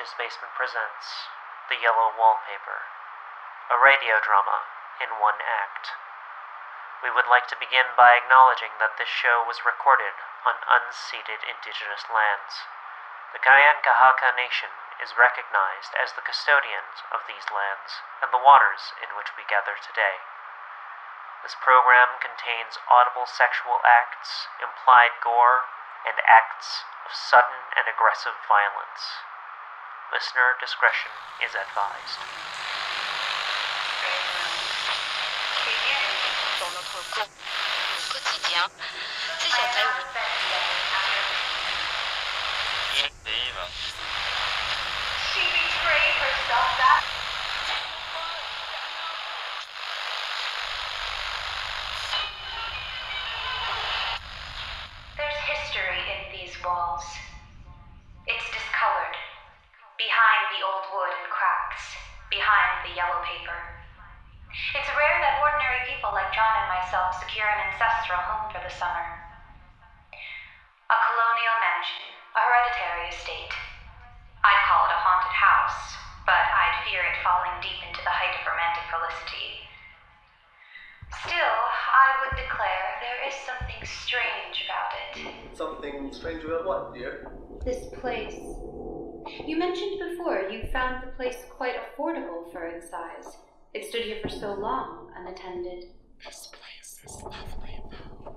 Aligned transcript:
Delicious 0.00 0.16
Basement 0.16 0.56
presents 0.56 1.28
The 1.68 1.76
Yellow 1.76 2.08
Wallpaper, 2.16 2.88
a 3.68 3.76
radio 3.76 4.16
drama 4.24 4.64
in 4.96 5.20
one 5.20 5.36
act. 5.44 5.92
We 7.04 7.12
would 7.12 7.28
like 7.28 7.44
to 7.52 7.60
begin 7.60 7.84
by 8.00 8.16
acknowledging 8.16 8.72
that 8.80 8.96
this 8.96 9.12
show 9.12 9.44
was 9.44 9.60
recorded 9.60 10.16
on 10.48 10.64
unceded 10.64 11.44
indigenous 11.44 12.08
lands. 12.08 12.64
The 13.36 13.44
Kanien'kehá:ka 13.44 14.32
Nation 14.40 14.72
is 15.04 15.20
recognized 15.20 15.92
as 15.92 16.16
the 16.16 16.24
custodians 16.24 17.04
of 17.12 17.28
these 17.28 17.52
lands 17.52 18.00
and 18.24 18.32
the 18.32 18.40
waters 18.40 18.96
in 19.04 19.12
which 19.20 19.36
we 19.36 19.44
gather 19.44 19.76
today. 19.76 20.24
This 21.44 21.60
program 21.60 22.16
contains 22.24 22.80
audible 22.88 23.28
sexual 23.28 23.84
acts, 23.84 24.48
implied 24.64 25.20
gore, 25.20 25.68
and 26.08 26.16
acts 26.24 26.88
of 27.04 27.12
sudden 27.12 27.68
and 27.76 27.84
aggressive 27.84 28.40
violence. 28.48 29.28
Listener 30.12 30.58
discretion 30.58 31.12
is 31.46 31.54
advised. 31.54 32.18
quotidien, 38.10 38.66
c'est 39.38 39.70
before 90.20 90.50
you 90.50 90.64
found 90.72 91.02
the 91.02 91.06
place 91.12 91.36
quite 91.50 91.74
affordable 91.76 92.50
for 92.52 92.66
its 92.66 92.90
size. 92.90 93.36
It 93.72 93.88
stood 93.88 94.02
here 94.02 94.18
for 94.22 94.28
so 94.28 94.52
long, 94.54 95.10
unattended. 95.16 95.84
This 96.24 96.48
place 96.52 97.00
is 97.04 97.22
lovely, 97.22 97.80
though. 97.90 98.36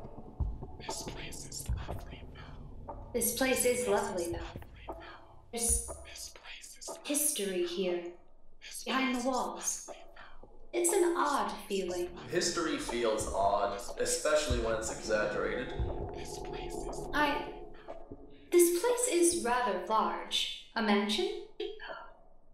This 0.79 1.03
place 1.03 1.45
is 1.49 1.67
lovely, 1.87 2.21
though. 2.87 2.95
This 3.13 3.35
place 3.35 3.65
is 3.65 3.87
lovely, 3.87 4.31
though. 4.31 4.95
There's 5.51 5.89
This 6.05 6.33
place 6.33 6.77
is 6.79 6.97
history 7.03 7.65
here, 7.65 8.01
this 8.65 8.83
behind 8.85 9.13
place 9.13 9.23
the 9.23 9.29
is 9.29 9.35
walls. 9.35 9.85
lovely. 9.87 10.01
It's 10.71 10.93
an 10.93 11.13
odd 11.17 11.51
feeling. 11.67 12.09
History 12.31 12.77
feels 12.77 13.27
odd, 13.33 13.79
especially 13.99 14.59
when 14.59 14.75
it's 14.75 14.91
exaggerated. 14.91 15.73
This 16.15 16.39
place 16.39 16.73
is 16.73 16.99
I. 17.13 17.45
This 18.51 18.79
place 18.81 19.07
is 19.11 19.43
rather 19.43 19.81
large. 19.87 20.62
A 20.75 20.81
mansion? 20.81 21.43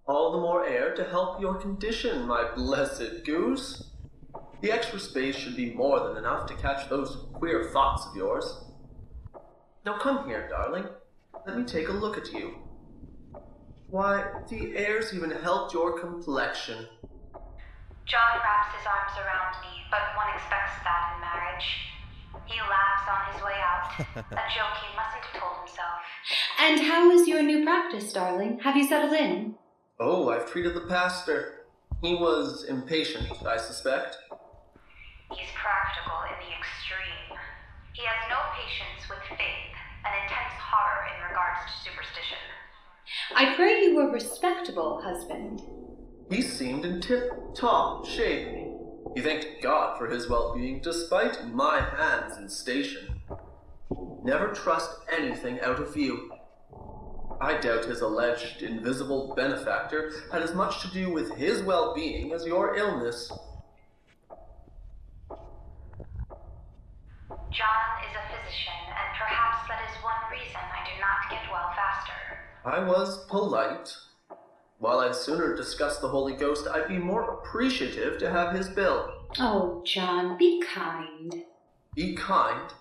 All 0.05 0.33
the 0.33 0.39
more 0.39 0.65
air 0.65 0.93
to 0.95 1.05
help 1.05 1.39
your 1.39 1.55
condition, 1.55 2.27
my 2.27 2.53
blessed 2.53 3.23
goose. 3.23 3.91
The 4.61 4.73
extra 4.73 4.99
space 4.99 5.37
should 5.37 5.55
be 5.55 5.73
more 5.73 6.01
than 6.01 6.17
enough 6.17 6.45
to 6.47 6.55
catch 6.55 6.89
those 6.89 7.27
queer 7.31 7.69
thoughts 7.71 8.05
of 8.05 8.17
yours. 8.17 8.65
Now 9.85 9.97
come 9.97 10.27
here, 10.27 10.49
darling. 10.49 10.85
Let 11.47 11.57
me 11.57 11.63
take 11.63 11.87
a 11.87 11.93
look 11.93 12.17
at 12.17 12.33
you. 12.33 12.55
Why, 13.87 14.25
the 14.49 14.75
air's 14.75 15.13
even 15.13 15.31
helped 15.31 15.73
your 15.73 15.97
complexion. 15.97 16.87
John 18.05 18.41
wraps 18.43 18.75
his 18.75 18.85
arms 18.85 19.15
around 19.15 19.61
me, 19.61 19.79
but 19.89 20.01
one 20.17 20.27
expects 20.35 20.83
that 20.83 21.13
in 21.15 21.21
marriage. 21.21 21.65
He 22.49 22.59
laughs 22.61 23.05
on 23.07 23.33
his 23.33 23.43
way 23.43 23.59
out, 23.61 23.99
a 23.99 24.49
joke 24.49 24.75
he 24.81 24.95
mustn't 24.97 25.23
have 25.23 25.39
told 25.39 25.57
himself. 25.67 26.01
And 26.59 26.81
how 26.81 27.11
is 27.11 27.27
your 27.27 27.43
new 27.43 27.63
practice, 27.63 28.11
darling? 28.11 28.59
Have 28.63 28.75
you 28.75 28.87
settled 28.87 29.13
in? 29.13 29.55
Oh, 29.99 30.29
I've 30.29 30.51
treated 30.51 30.73
the 30.73 30.87
pastor. 30.87 31.65
He 32.01 32.15
was 32.15 32.63
impatient, 32.63 33.27
I 33.45 33.57
suspect. 33.57 34.17
He's 35.31 35.51
practical 35.53 36.17
in 36.25 36.39
the 36.41 36.55
extreme. 36.57 37.37
He 37.93 38.01
has 38.01 38.29
no 38.29 38.39
patience 38.57 39.07
with 39.07 39.19
faith, 39.37 39.75
an 40.05 40.13
intense 40.23 40.57
horror 40.57 41.05
in 41.13 41.29
regards 41.29 41.59
to 41.69 41.89
superstition. 41.89 42.37
I 43.35 43.53
pray 43.55 43.83
you 43.83 43.95
were 43.95 44.09
respectable, 44.11 45.01
husband. 45.03 45.61
He 46.31 46.41
seemed 46.41 46.85
in 46.85 46.99
tip 46.99 47.31
top 47.53 48.07
shape. 48.07 48.68
He 49.15 49.21
thanked 49.21 49.61
God 49.61 49.97
for 49.97 50.07
his 50.07 50.29
well 50.29 50.53
being 50.55 50.79
despite 50.81 51.47
my 51.47 51.79
hands 51.81 52.37
and 52.37 52.51
station. 52.51 53.21
Never 54.23 54.49
trust 54.49 54.91
anything 55.11 55.59
out 55.61 55.79
of 55.79 55.93
view. 55.93 56.31
I 57.41 57.57
doubt 57.57 57.85
his 57.85 58.01
alleged 58.01 58.61
invisible 58.61 59.33
benefactor 59.35 60.11
had 60.31 60.41
as 60.41 60.53
much 60.53 60.81
to 60.81 60.91
do 60.91 61.11
with 61.11 61.33
his 61.35 61.63
well 61.63 61.95
being 61.95 62.33
as 62.33 62.45
your 62.45 62.75
illness. 62.75 63.31
John 67.49 67.89
is 68.05 68.13
a 68.13 68.23
physician, 68.29 68.79
and 68.87 69.17
perhaps 69.17 69.67
that 69.69 69.81
is 69.89 70.03
one 70.03 70.29
reason 70.31 70.57
I 70.57 70.85
do 70.85 70.91
not 71.01 71.29
get 71.31 71.51
well 71.51 71.71
faster. 71.75 72.13
I 72.65 72.79
was 72.87 73.25
polite. 73.25 73.89
While 74.79 74.99
I'd 74.99 75.13
sooner 75.13 75.53
discuss 75.57 75.99
the 75.99 76.07
Holy 76.07 76.33
Ghost, 76.33 76.65
I'd 76.65 76.87
be 76.87 76.97
more 76.97 77.33
appreciative 77.33 78.17
to 78.19 78.29
have 78.29 78.55
his 78.55 78.69
bill. 78.69 79.13
Oh, 79.37 79.83
John, 79.85 80.37
be 80.37 80.63
kind. 80.73 81.43
Be 81.95 82.15
kind. 82.15 82.71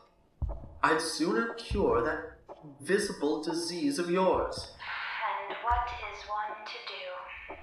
I'd 0.81 1.01
sooner 1.01 1.55
cure 1.55 2.05
that 2.05 2.39
visible 2.81 3.43
disease 3.43 3.99
of 3.99 4.11
yours. 4.11 4.77
And 5.49 5.57
what 5.65 5.89
is 6.13 6.23
one 6.29 6.55
to 6.67 6.79
do? 6.87 7.57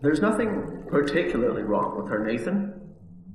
There's 0.00 0.20
nothing 0.20 0.84
particularly 0.88 1.64
wrong 1.64 2.00
with 2.00 2.08
her, 2.10 2.24
Nathan. 2.24 2.87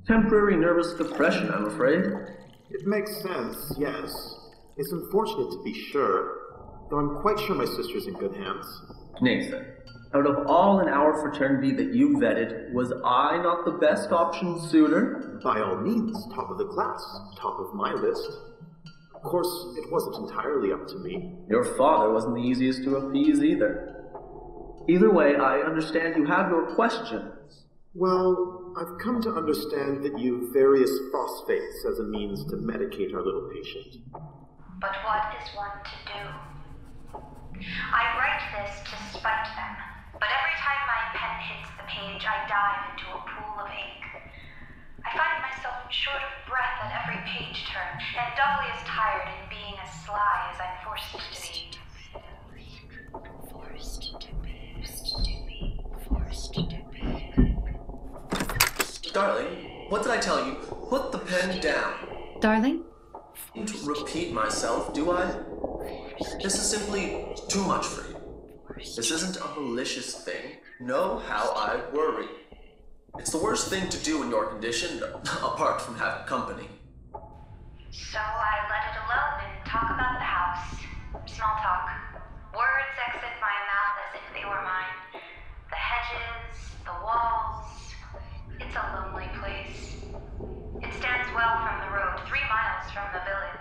Temporary 0.07 0.57
nervous 0.57 0.93
depression, 0.93 1.49
I'm 1.49 1.67
afraid. 1.67 2.03
It 2.69 2.85
makes 2.85 3.21
sense, 3.21 3.73
yes. 3.77 4.35
It's 4.75 4.91
unfortunate 4.91 5.51
to 5.51 5.63
be 5.63 5.73
sure, 5.73 6.39
though 6.89 6.97
I'm 6.97 7.21
quite 7.21 7.39
sure 7.39 7.55
my 7.55 7.65
sister's 7.65 8.07
in 8.07 8.13
good 8.15 8.35
hands. 8.35 8.65
Nathan, 9.21 9.65
out 10.13 10.27
of 10.27 10.45
all 10.47 10.81
in 10.81 10.89
our 10.89 11.21
fraternity 11.21 11.73
that 11.75 11.93
you 11.93 12.17
vetted, 12.17 12.73
was 12.73 12.91
I 13.05 13.37
not 13.41 13.63
the 13.63 13.71
best 13.79 14.11
option 14.11 14.59
suitor? 14.69 15.39
By 15.41 15.61
all 15.61 15.77
means, 15.77 16.27
top 16.35 16.51
of 16.51 16.57
the 16.57 16.67
class, 16.67 17.01
top 17.39 17.59
of 17.59 17.73
my 17.73 17.93
list. 17.93 18.29
Of 19.15 19.21
course, 19.21 19.47
it 19.77 19.89
wasn't 19.89 20.29
entirely 20.29 20.73
up 20.73 20.85
to 20.87 20.97
me. 20.97 21.33
Your 21.49 21.63
father 21.77 22.11
wasn't 22.11 22.35
the 22.35 22.41
easiest 22.41 22.83
to 22.83 22.97
appease 22.97 23.41
either. 23.41 24.03
Either 24.89 25.09
way, 25.09 25.37
I 25.37 25.59
understand 25.59 26.17
you 26.17 26.25
have 26.25 26.49
your 26.49 26.75
questions. 26.75 27.31
Well, 27.93 28.62
I've 28.75 28.97
come 28.97 29.21
to 29.21 29.29
understand 29.29 30.01
that 30.03 30.17
you 30.17 30.49
various 30.51 30.89
phosphates 31.11 31.85
as 31.85 31.99
a 31.99 32.03
means 32.03 32.43
to 32.45 32.57
medicate 32.57 33.13
our 33.13 33.21
little 33.21 33.47
patient. 33.53 34.01
But 34.81 34.97
what 35.05 35.29
is 35.37 35.47
one 35.55 35.77
to 35.85 35.97
do? 36.09 36.21
I 37.93 38.03
write 38.17 38.41
this 38.57 38.81
to 38.81 38.95
spite 39.13 39.45
them, 39.53 39.77
but 40.17 40.25
every 40.25 40.55
time 40.57 40.81
my 40.89 41.05
pen 41.13 41.37
hits 41.53 41.69
the 41.77 41.85
page, 41.85 42.25
I 42.25 42.49
dive 42.49 42.97
into 42.97 43.13
a 43.13 43.21
pool 43.21 43.61
of 43.61 43.69
ink. 43.69 44.01
I 45.05 45.09
find 45.21 45.37
myself 45.45 45.85
short 45.93 46.17
of 46.25 46.33
breath 46.49 46.81
at 46.81 46.97
every 47.05 47.21
page 47.29 47.69
turn, 47.69 47.93
and 48.17 48.33
doubly 48.33 48.73
as 48.73 48.81
tired 48.89 49.29
in 49.37 49.53
being 49.53 49.77
as 49.85 49.91
sly 50.01 50.49
as 50.49 50.57
I'm 50.57 50.81
forced 50.81 51.13
to 51.13 51.21
be. 51.29 51.69
Forced 53.53 54.17
to 54.21 54.33
be. 55.45 55.77
Forced 56.09 56.53
to 56.55 56.61
be. 56.65 57.53
Darling, 59.13 59.85
what 59.89 60.01
did 60.01 60.11
I 60.11 60.17
tell 60.17 60.43
you? 60.43 60.55
Put 60.89 61.11
the 61.11 61.19
pen 61.19 61.61
down. 61.61 61.93
Darling? 62.41 62.83
Don't 63.55 63.85
repeat 63.85 64.33
myself, 64.33 64.91
do 64.91 65.11
I? 65.11 65.31
This 66.41 66.55
is 66.55 66.67
simply 66.67 67.27
too 67.47 67.63
much 67.63 67.85
for 67.85 68.09
you. 68.09 68.17
This 68.77 69.11
isn't 69.11 69.37
a 69.37 69.59
malicious 69.59 70.15
thing. 70.15 70.57
Know 70.79 71.19
how 71.19 71.53
I 71.55 71.79
worry. 71.93 72.25
It's 73.19 73.29
the 73.29 73.37
worst 73.37 73.69
thing 73.69 73.87
to 73.89 74.03
do 74.03 74.23
in 74.23 74.31
your 74.31 74.47
condition, 74.47 75.03
apart 75.43 75.79
from 75.79 75.95
having 75.95 76.25
company. 76.25 76.67
So 77.91 78.17
I 78.17 78.65
let 78.67 78.83
it 78.89 78.97
alone 79.05 79.37
and 79.45 79.65
talk 79.69 79.91
about 79.91 80.17
the 80.17 80.25
house. 80.25 80.79
Small 81.27 81.55
talk. 81.61 81.72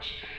The 0.02 0.31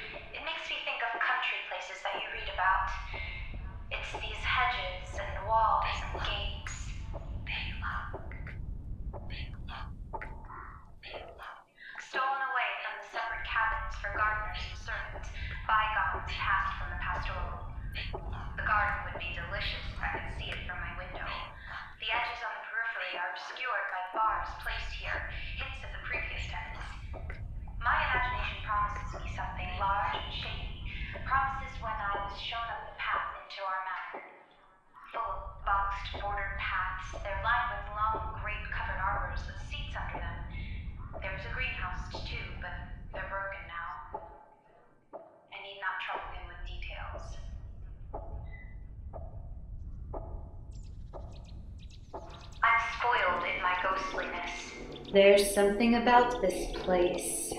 There's 55.14 55.54
something 55.54 55.94
about 55.94 56.42
this 56.42 56.72
place. 56.78 57.54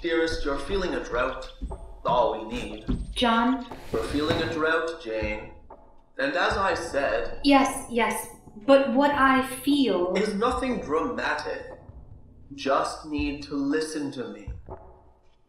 Dearest, 0.00 0.44
you're 0.44 0.56
feeling 0.56 0.94
a 0.94 1.02
drought. 1.02 1.50
All 2.06 2.38
we 2.38 2.56
need. 2.56 2.84
John? 3.12 3.66
We're 3.90 4.04
feeling 4.04 4.40
a 4.40 4.52
drought, 4.52 5.02
Jane. 5.02 5.50
And 6.16 6.36
as 6.36 6.56
I 6.56 6.74
said, 6.74 7.40
Yes, 7.42 7.86
yes. 7.90 8.28
But 8.66 8.92
what 8.92 9.10
I 9.10 9.44
feel. 9.64 10.14
is 10.14 10.32
nothing 10.34 10.80
dramatic. 10.80 11.72
Just 12.54 13.04
need 13.06 13.42
to 13.44 13.56
listen 13.56 14.12
to 14.12 14.28
me. 14.28 14.50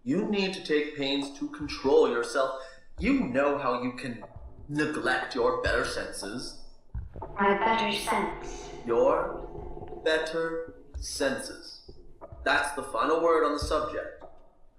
You 0.04 0.26
need 0.26 0.56
to 0.56 0.64
take 0.64 0.98
pains 0.98 1.38
to 1.38 1.50
control 1.50 2.10
yourself. 2.10 2.60
You 2.98 3.20
know 3.20 3.60
how 3.60 3.84
you 3.84 3.92
can 3.94 4.24
neglect 4.70 5.36
your 5.36 5.62
better 5.62 5.86
senses. 5.86 6.62
My 7.40 7.60
better 7.60 7.92
sense. 7.96 8.70
Your 8.88 9.48
better 10.04 10.74
senses. 11.02 11.82
That's 12.46 12.72
the 12.74 12.84
final 12.84 13.22
word 13.22 13.44
on 13.44 13.54
the 13.54 13.60
subject. 13.60 14.24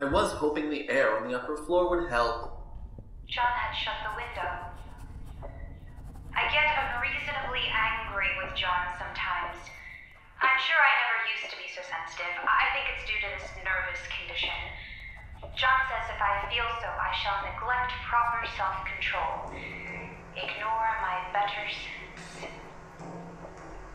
I 0.00 0.06
was 0.06 0.32
hoping 0.32 0.70
the 0.70 0.88
air 0.88 1.18
on 1.18 1.28
the 1.28 1.38
upper 1.38 1.56
floor 1.56 1.90
would 1.90 2.10
help. 2.10 2.58
John 3.26 3.50
had 3.54 3.74
shut 3.74 3.98
the 4.06 4.14
window. 4.14 4.50
I 6.34 6.42
get 6.50 6.74
unreasonably 6.78 7.66
angry 7.70 8.30
with 8.42 8.54
John 8.54 8.94
sometimes. 8.98 9.58
I'm 10.42 10.58
sure 10.58 10.78
I 10.78 10.94
never 11.06 11.18
used 11.30 11.50
to 11.50 11.58
be 11.58 11.70
so 11.70 11.82
sensitive. 11.86 12.34
I 12.46 12.70
think 12.74 12.86
it's 12.94 13.06
due 13.06 13.18
to 13.18 13.28
this 13.38 13.46
nervous 13.62 14.02
condition. 14.10 14.58
John 15.58 15.80
says 15.90 16.06
if 16.06 16.18
I 16.22 16.46
feel 16.50 16.66
so, 16.82 16.86
I 16.86 17.10
shall 17.18 17.38
neglect 17.46 17.94
proper 18.06 18.46
self 18.54 18.78
control, 18.86 19.54
ignore 20.38 20.90
my 21.02 21.18
better 21.34 21.66
sense. 21.66 22.61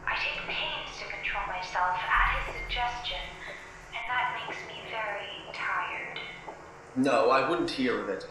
I 0.07 0.15
take 0.15 0.48
pains 0.48 0.98
to 1.00 1.06
control 1.12 1.45
myself 1.48 1.98
at 2.00 2.45
his 2.45 2.56
suggestion, 2.63 3.19
and 3.92 4.04
that 4.07 4.39
makes 4.48 4.57
me 4.68 4.80
very 4.89 5.54
tired. 5.54 6.19
No, 6.95 7.30
I 7.30 7.48
wouldn't 7.50 7.69
hear 7.69 8.00
of 8.01 8.09
it. 8.09 8.25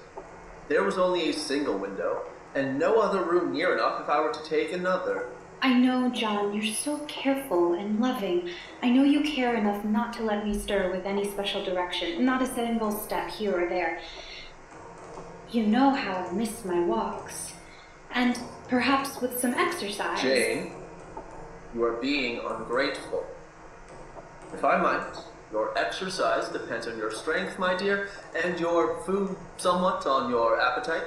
There 0.69 0.83
was 0.83 0.97
only 0.99 1.29
a 1.29 1.33
single 1.33 1.77
window, 1.77 2.23
and 2.55 2.79
no 2.79 3.01
other 3.01 3.23
room 3.23 3.53
near 3.53 3.75
enough 3.75 4.01
if 4.01 4.09
I 4.09 4.21
were 4.21 4.33
to 4.33 4.45
take 4.45 4.73
another. 4.73 5.29
I 5.63 5.73
know, 5.75 6.11
John, 6.11 6.55
you're 6.55 6.75
so 6.75 6.99
careful 7.07 7.75
and 7.75 8.01
loving. 8.01 8.51
I 8.83 8.91
know 8.91 9.05
you 9.05 9.23
care 9.23 9.55
enough 9.55 9.85
not 9.85 10.13
to 10.15 10.23
let 10.23 10.47
me 10.47 10.59
stir 10.59 10.91
with 10.91 11.07
any 11.07 11.29
special 11.31 11.65
direction, 11.65 12.25
not 12.25 12.43
a 12.43 12.47
single 12.47 12.91
step 12.91 13.31
here 13.31 13.65
or 13.65 13.69
there. 13.69 14.01
You 15.51 15.67
know 15.67 15.91
how 15.91 16.27
I 16.27 16.33
miss 16.33 16.65
my 16.65 16.81
walks. 16.81 17.53
And 18.13 18.39
perhaps 18.69 19.21
with 19.21 19.39
some 19.41 19.55
exercise. 19.55 20.21
Jane, 20.21 20.73
you 21.75 21.85
are 21.85 21.95
being 21.95 22.41
ungrateful. 22.45 23.25
If 24.53 24.65
I 24.65 24.77
might, 24.77 25.17
your 25.53 25.77
exercise 25.79 26.49
depends 26.49 26.87
on 26.87 26.99
your 26.99 27.11
strength, 27.11 27.59
my 27.59 27.77
dear, 27.77 28.09
and 28.45 28.59
your 28.59 29.03
food 29.05 29.37
somewhat 29.57 30.07
on 30.07 30.31
your 30.31 30.61
appetite. 30.61 31.05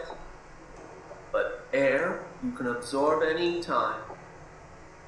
But 1.31 1.67
air 1.73 2.23
you 2.43 2.51
can 2.51 2.67
absorb 2.67 3.23
any 3.23 3.61
time. 3.61 4.01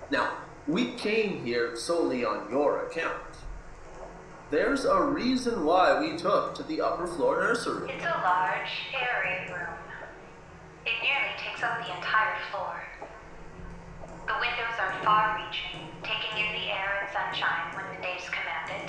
Now, 0.09 0.33
we 0.67 0.91
came 0.91 1.43
here 1.45 1.75
solely 1.75 2.25
on 2.25 2.51
your 2.51 2.85
account. 2.85 3.23
There's 4.51 4.83
a 4.83 5.01
reason 5.01 5.63
why 5.65 5.99
we 5.99 6.17
took 6.17 6.55
to 6.55 6.63
the 6.63 6.81
upper 6.81 7.07
floor 7.07 7.39
nursery. 7.39 7.89
It's 7.89 8.03
a 8.03 8.21
large, 8.21 8.69
airy 8.93 9.49
room. 9.49 9.77
It 10.85 10.91
nearly 11.01 11.33
takes 11.37 11.63
up 11.63 11.79
the 11.79 11.95
entire 11.95 12.35
floor. 12.51 12.83
The 14.31 14.39
windows 14.39 14.79
are 14.79 14.95
far 15.03 15.35
reaching, 15.43 15.91
taking 16.07 16.39
in 16.39 16.55
the 16.55 16.71
air 16.71 17.03
and 17.03 17.11
sunshine 17.11 17.75
when 17.75 17.83
the 17.91 17.99
days 17.99 18.23
command 18.31 18.71
it. 18.71 18.87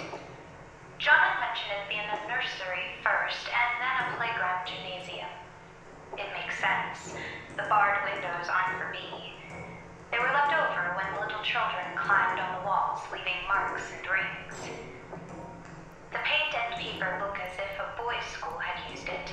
John 1.02 1.18
had 1.18 1.42
mentioned 1.42 1.82
it 1.82 1.90
being 1.90 2.06
a 2.06 2.30
nursery 2.30 2.94
first, 3.02 3.50
and 3.50 3.70
then 3.82 3.94
a 4.06 4.14
playground 4.14 4.70
gymnasium. 4.70 5.26
It 6.14 6.30
makes 6.38 6.62
sense. 6.62 7.18
The 7.58 7.66
barred 7.66 8.06
windows 8.06 8.46
aren't 8.46 8.78
for 8.78 8.94
me. 8.94 9.34
They 10.14 10.22
were 10.22 10.30
left 10.30 10.54
over 10.54 10.94
when 10.94 11.10
the 11.10 11.26
little 11.26 11.42
children 11.42 11.90
climbed 11.98 12.38
on 12.38 12.62
the 12.62 12.64
walls, 12.64 13.02
leaving 13.10 13.42
marks 13.50 13.90
and 13.98 14.06
rings. 14.06 14.54
The 16.14 16.22
paint 16.22 16.54
and 16.54 16.78
paper 16.78 17.18
look 17.18 17.42
as 17.42 17.58
if 17.58 17.82
a 17.82 17.90
boys' 17.98 18.30
school 18.30 18.62
had 18.62 18.78
used 18.94 19.10
it. 19.10 19.26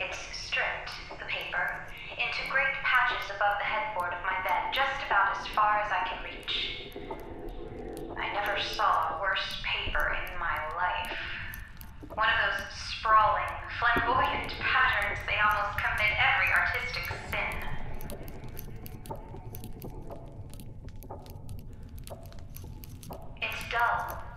It's 0.00 0.16
stripped, 0.32 0.90
the 1.10 1.26
paper, 1.26 1.84
into 2.16 2.50
great 2.50 2.72
patches 2.82 3.30
above 3.36 3.58
the 3.58 3.64
headboard 3.68 4.14
of 4.14 4.22
my 4.24 4.40
bed, 4.48 4.72
just 4.72 5.04
about 5.06 5.36
as 5.36 5.46
far 5.48 5.80
as 5.84 5.92
I 5.92 6.08
can 6.08 6.24
reach. 6.24 6.88
I 8.16 8.32
never 8.32 8.58
saw 8.60 9.20
worse 9.20 9.60
paper 9.62 10.16
in 10.16 10.38
my 10.40 10.56
life. 10.74 11.18
One 12.14 12.28
of 12.28 12.34
those 12.48 12.64
sprawling, 12.98 13.44
flamboyant 13.78 14.52
patterns 14.58 15.18
they 15.26 15.36
almost 15.36 15.76
commit 15.76 16.16
every 16.16 16.48
artistic 16.48 17.04
sin. 17.28 17.54
It's 23.42 23.70
dull. 23.70 24.29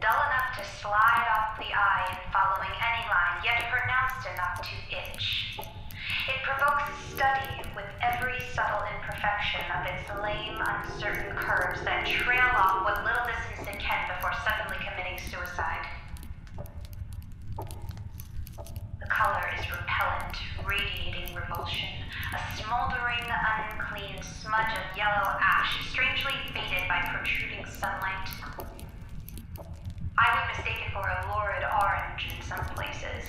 Dull 0.00 0.14
enough 0.14 0.54
to 0.54 0.64
slide 0.78 1.26
off 1.34 1.58
the 1.58 1.74
eye 1.74 2.06
in 2.14 2.18
following 2.30 2.70
any 2.70 3.02
line, 3.10 3.42
yet 3.42 3.66
pronounced 3.66 4.30
enough 4.30 4.62
to 4.62 4.74
itch. 4.94 5.58
It 5.58 6.38
provokes 6.46 6.94
study 7.10 7.66
with 7.74 7.90
every 7.98 8.38
subtle 8.54 8.86
imperfection 8.94 9.66
of 9.74 9.82
its 9.90 10.06
lame, 10.22 10.54
uncertain 10.54 11.34
curves 11.34 11.82
that 11.82 12.06
trail 12.06 12.46
off 12.54 12.86
what 12.86 13.02
little 13.02 13.26
distance 13.26 13.74
it 13.74 13.82
can 13.82 13.98
before 14.14 14.30
suddenly 14.46 14.78
committing 14.86 15.18
suicide. 15.18 15.82
The 19.02 19.10
color 19.10 19.50
is 19.58 19.66
repellent, 19.66 20.38
radiating 20.62 21.34
revulsion, 21.34 22.06
a 22.30 22.40
smoldering, 22.54 23.26
unclean 23.26 24.22
smudge 24.22 24.78
of 24.78 24.86
yellow 24.94 25.26
ash, 25.42 25.90
strangely 25.90 26.38
faded 26.54 26.86
by 26.86 27.02
protruding 27.10 27.66
sunlight. 27.66 28.30
I 30.18 30.34
would 30.34 30.56
mistake 30.56 30.82
it 30.84 30.92
for 30.92 31.06
a 31.06 31.30
lurid 31.30 31.62
orange 31.62 32.26
in 32.26 32.42
some 32.42 32.64
places, 32.74 33.22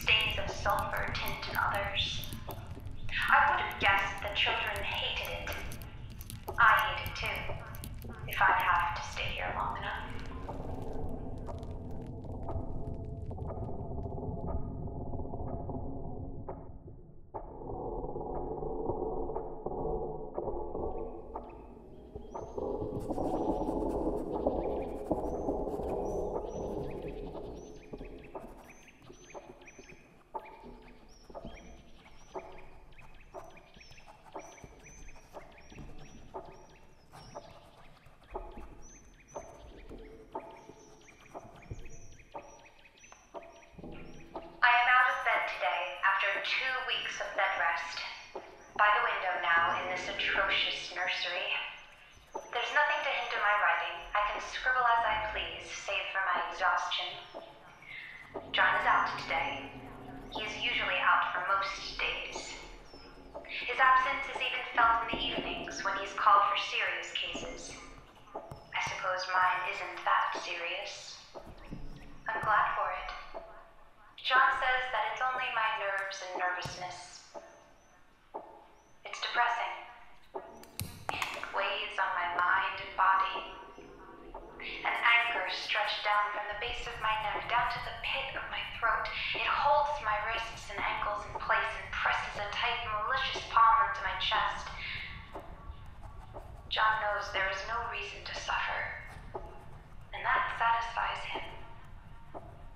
stains 0.00 0.38
of 0.38 0.48
sulfur 0.50 1.12
tint 1.12 1.52
in 1.52 1.56
others. 1.58 2.24
I 3.28 3.50
would 3.50 3.60
have 3.60 3.78
guessed 3.78 4.16
that 4.22 4.34
children 4.34 4.82
hated 4.82 5.50
it. 5.50 5.56
I 6.58 6.72
hate 6.80 7.08
it 7.08 7.14
too, 7.14 8.12
if 8.26 8.40
I'd 8.40 8.56
have 8.56 8.96
to 8.96 9.12
stay 9.12 9.28
here 9.36 9.52
long 9.54 9.67
An 84.84 84.96
anger 85.04 85.46
stretched 85.50 86.04
down 86.04 86.24
from 86.36 86.44
the 86.52 86.60
base 86.60 86.84
of 86.86 86.96
my 87.00 87.14
neck 87.24 87.48
down 87.48 87.66
to 87.72 87.80
the 87.88 87.96
pit 88.04 88.36
of 88.36 88.44
my 88.52 88.60
throat. 88.76 89.08
It 89.34 89.48
holds 89.48 89.98
my 90.04 90.14
wrists 90.28 90.68
and 90.70 90.78
ankles 90.78 91.24
in 91.26 91.34
place 91.40 91.72
and 91.80 91.88
presses 91.90 92.36
a 92.36 92.48
tight, 92.52 92.80
malicious 92.88 93.44
palm 93.48 93.76
into 93.88 94.02
my 94.04 94.16
chest. 94.20 94.68
John 96.68 97.00
knows 97.00 97.32
there 97.32 97.48
is 97.48 97.60
no 97.64 97.80
reason 97.88 98.20
to 98.28 98.34
suffer, 98.36 98.80
and 100.12 100.20
that 100.20 100.52
satisfies 100.60 101.22
him. 101.32 101.48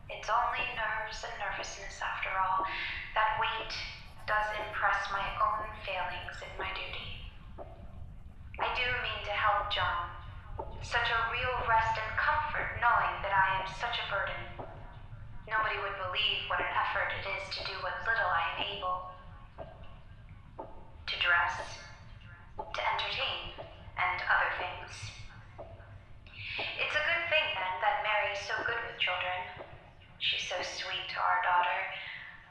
It's 0.08 0.32
only 0.32 0.64
nerves 0.75 1.20
and 1.22 1.34
nervousness 1.38 2.00
after 2.00 2.32
all. 2.40 2.64
That 3.12 3.37
weight 3.37 3.75
does 4.25 4.49
impress 4.64 5.12
my 5.12 5.26
own 5.44 5.68
failings 5.84 6.40
in 6.40 6.52
my 6.56 6.72
duty. 6.72 7.28
I 8.58 8.68
do 8.72 8.87
mean 9.04 9.20
to 9.28 9.34
help 9.37 9.68
John. 9.68 10.22
Such 10.83 11.15
a 11.15 11.21
real 11.31 11.55
rest 11.71 11.95
and 11.95 12.11
comfort 12.19 12.83
knowing 12.83 13.15
that 13.23 13.31
I 13.31 13.62
am 13.62 13.67
such 13.79 14.03
a 14.03 14.07
burden. 14.11 14.67
Nobody 15.47 15.79
would 15.79 15.95
believe 15.95 16.43
what 16.51 16.59
an 16.59 16.75
effort 16.75 17.15
it 17.23 17.25
is 17.39 17.45
to 17.55 17.61
do 17.71 17.75
what 17.87 17.95
little 18.03 18.27
I 18.27 18.43
am 18.51 18.59
able. 18.67 18.99
To 21.07 21.17
dress, 21.23 21.55
to 22.59 22.83
entertain, 22.83 23.62
and 23.95 24.19
other 24.27 24.51
things. 24.59 24.91
It's 26.59 26.97
a 26.99 27.05
good 27.07 27.25
thing 27.31 27.47
then 27.55 27.75
that 27.79 28.03
Mary 28.03 28.35
is 28.35 28.43
so 28.43 28.59
good 28.67 28.83
with 28.83 28.99
children. 28.99 29.71
She's 30.19 30.51
so 30.51 30.59
sweet 30.67 31.07
to 31.15 31.19
our 31.23 31.41
daughter. 31.47 31.79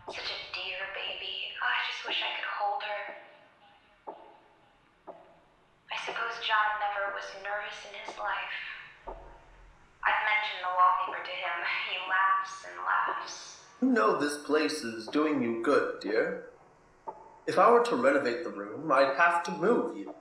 Such 0.07 0.31
a 0.31 0.39
dear 0.55 0.79
baby. 0.95 1.51
Oh, 1.59 1.67
I 1.67 1.79
just 1.83 2.07
wish 2.07 2.19
I 2.23 2.31
could 2.39 2.47
hold 2.47 2.79
her. 2.79 3.30
I 6.11 6.13
suppose 6.13 6.45
John 6.45 6.57
never 6.81 7.15
was 7.15 7.23
nervous 7.41 7.77
in 7.87 7.95
his 8.03 8.19
life. 8.19 9.15
I've 10.03 10.23
mentioned 10.27 10.61
the 10.61 10.73
wallpaper 10.75 11.23
to 11.23 11.31
him. 11.31 11.57
He 11.87 11.97
laughs 12.09 12.65
and 12.67 12.75
laughs. 12.85 13.59
You 13.81 13.87
know 13.87 14.19
this 14.19 14.37
place 14.45 14.83
is 14.83 15.07
doing 15.07 15.41
you 15.41 15.63
good, 15.63 16.01
dear. 16.01 16.47
If 17.47 17.57
I 17.57 17.71
were 17.71 17.83
to 17.85 17.95
renovate 17.95 18.43
the 18.43 18.49
room, 18.49 18.91
I'd 18.91 19.15
have 19.15 19.41
to 19.43 19.51
move 19.51 19.95
you. 19.95 20.13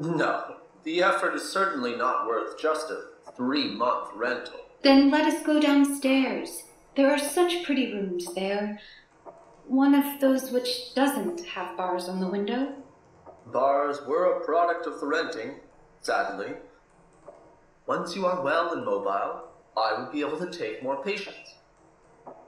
No, 0.00 0.56
the 0.82 1.00
effort 1.00 1.36
is 1.36 1.48
certainly 1.48 1.94
not 1.94 2.26
worth 2.26 2.58
just 2.58 2.90
a 2.90 3.04
three 3.36 3.68
month 3.68 4.10
rental. 4.16 4.58
Then 4.82 5.12
let 5.12 5.32
us 5.32 5.46
go 5.46 5.60
downstairs. 5.60 6.64
There 6.96 7.10
are 7.10 7.18
such 7.18 7.64
pretty 7.64 7.92
rooms 7.92 8.34
there. 8.34 8.80
One 9.68 9.94
of 9.94 10.20
those 10.20 10.50
which 10.50 10.92
doesn't 10.96 11.46
have 11.46 11.76
bars 11.76 12.08
on 12.08 12.18
the 12.18 12.26
window. 12.26 12.74
Bars 13.52 14.00
were 14.06 14.24
a 14.24 14.44
product 14.44 14.86
of 14.86 15.00
the 15.00 15.06
renting, 15.06 15.56
sadly. 16.00 16.54
Once 17.86 18.14
you 18.14 18.26
are 18.26 18.42
well 18.42 18.72
and 18.72 18.84
mobile, 18.84 19.48
I 19.76 19.98
will 19.98 20.12
be 20.12 20.20
able 20.20 20.38
to 20.38 20.50
take 20.50 20.82
more 20.82 21.02
patients. 21.02 21.54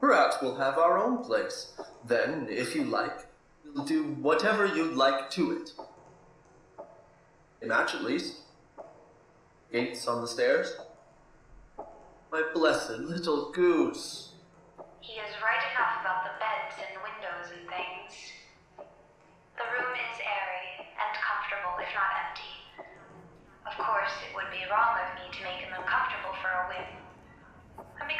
Perhaps 0.00 0.36
we'll 0.40 0.56
have 0.56 0.78
our 0.78 0.98
own 0.98 1.24
place. 1.24 1.72
Then, 2.06 2.46
if 2.48 2.74
you 2.74 2.84
like, 2.84 3.26
we'll 3.64 3.84
do 3.84 4.02
whatever 4.20 4.66
you'd 4.66 4.94
like 4.94 5.30
to 5.30 5.52
it. 5.52 5.72
A 7.62 7.66
match 7.66 7.94
at 7.94 8.04
least. 8.04 8.40
Gates 9.72 10.06
on 10.06 10.20
the 10.20 10.28
stairs. 10.28 10.76
My 12.30 12.42
blessed 12.52 12.98
little 12.98 13.50
goose. 13.52 14.32
He 15.00 15.14
is 15.14 15.34
right 15.42 15.61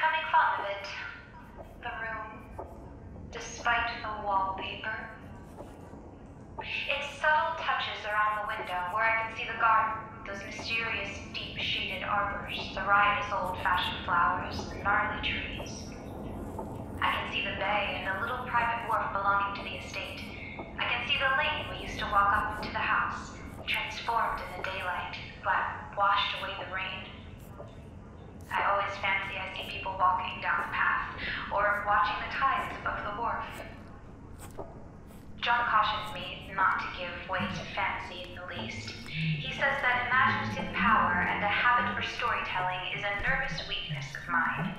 becoming 0.02 0.26
fond 0.35 0.59
of 0.59 0.66
it. 0.66 0.87
The 1.78 1.94
room, 2.02 2.66
despite 3.30 4.02
the 4.02 4.26
wallpaper. 4.26 4.99
Its 6.59 7.06
subtle 7.23 7.54
touches 7.62 8.02
around 8.02 8.42
the 8.42 8.50
window, 8.50 8.82
where 8.90 9.06
I 9.06 9.23
can 9.23 9.37
see 9.38 9.47
the 9.47 9.54
garden, 9.62 10.02
those 10.26 10.42
mysterious, 10.42 11.14
deep 11.30 11.54
shaded 11.54 12.02
arbors, 12.02 12.59
the 12.75 12.82
riotous 12.82 13.30
old 13.30 13.62
fashioned 13.62 14.02
flowers, 14.04 14.59
the 14.75 14.82
gnarly 14.82 15.23
trees. 15.23 15.71
I 16.99 17.14
can 17.14 17.30
see 17.30 17.47
the 17.47 17.54
bay 17.62 18.02
and 18.02 18.11
a 18.11 18.26
little 18.26 18.42
private 18.50 18.90
wharf 18.90 19.06
belonging 19.14 19.54
to 19.54 19.62
the 19.62 19.87
estate. 19.87 20.18
I 20.59 20.82
can 20.82 21.06
see 21.06 21.14
the 21.14 21.30
lane 21.38 21.71
we 21.71 21.87
used 21.87 22.02
to 22.02 22.11
walk 22.11 22.35
up 22.35 22.62
to 22.62 22.71
the 22.75 22.82
house, 22.82 23.38
transformed 23.71 24.42
in 24.42 24.50
the 24.59 24.66
daylight, 24.66 25.14
but 25.47 25.94
washed 25.94 26.42
away 26.42 26.59
the 26.59 26.75
rain. 26.75 27.06
I 28.52 28.68
always 28.68 28.92
fancy 29.00 29.40
I 29.40 29.49
see 29.56 29.64
people 29.73 29.97
walking 29.99 30.40
down 30.44 30.68
the 30.68 30.73
path, 30.76 31.16
or 31.49 31.85
watching 31.88 32.21
the 32.21 32.30
tides 32.32 32.76
above 32.80 33.00
the 33.04 33.16
wharf. 33.16 33.49
John 35.40 35.66
cautions 35.66 36.14
me 36.14 36.52
not 36.54 36.78
to 36.85 36.87
give 36.94 37.11
way 37.28 37.40
to 37.40 37.64
fancy 37.75 38.28
in 38.28 38.38
the 38.38 38.47
least. 38.47 38.94
He 39.09 39.50
says 39.56 39.75
that 39.82 40.06
imaginative 40.06 40.73
power 40.76 41.26
and 41.26 41.42
a 41.42 41.49
habit 41.49 41.97
for 41.97 42.04
storytelling 42.14 42.78
is 42.94 43.02
a 43.02 43.23
nervous 43.26 43.59
weakness 43.66 44.06
of 44.14 44.23
mine. 44.30 44.76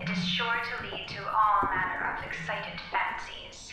It 0.00 0.08
is 0.08 0.24
sure 0.24 0.56
to 0.56 0.74
lead 0.86 1.08
to 1.08 1.20
all 1.28 1.68
manner 1.68 2.16
of 2.16 2.24
excited 2.24 2.80
fancies. 2.88 3.72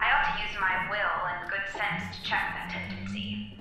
I 0.00 0.10
ought 0.10 0.26
to 0.32 0.42
use 0.42 0.56
my 0.58 0.90
will 0.90 1.18
and 1.30 1.50
good 1.50 1.68
sense 1.70 2.16
to 2.16 2.22
check 2.24 2.56
that 2.56 2.70
tendency. 2.70 3.54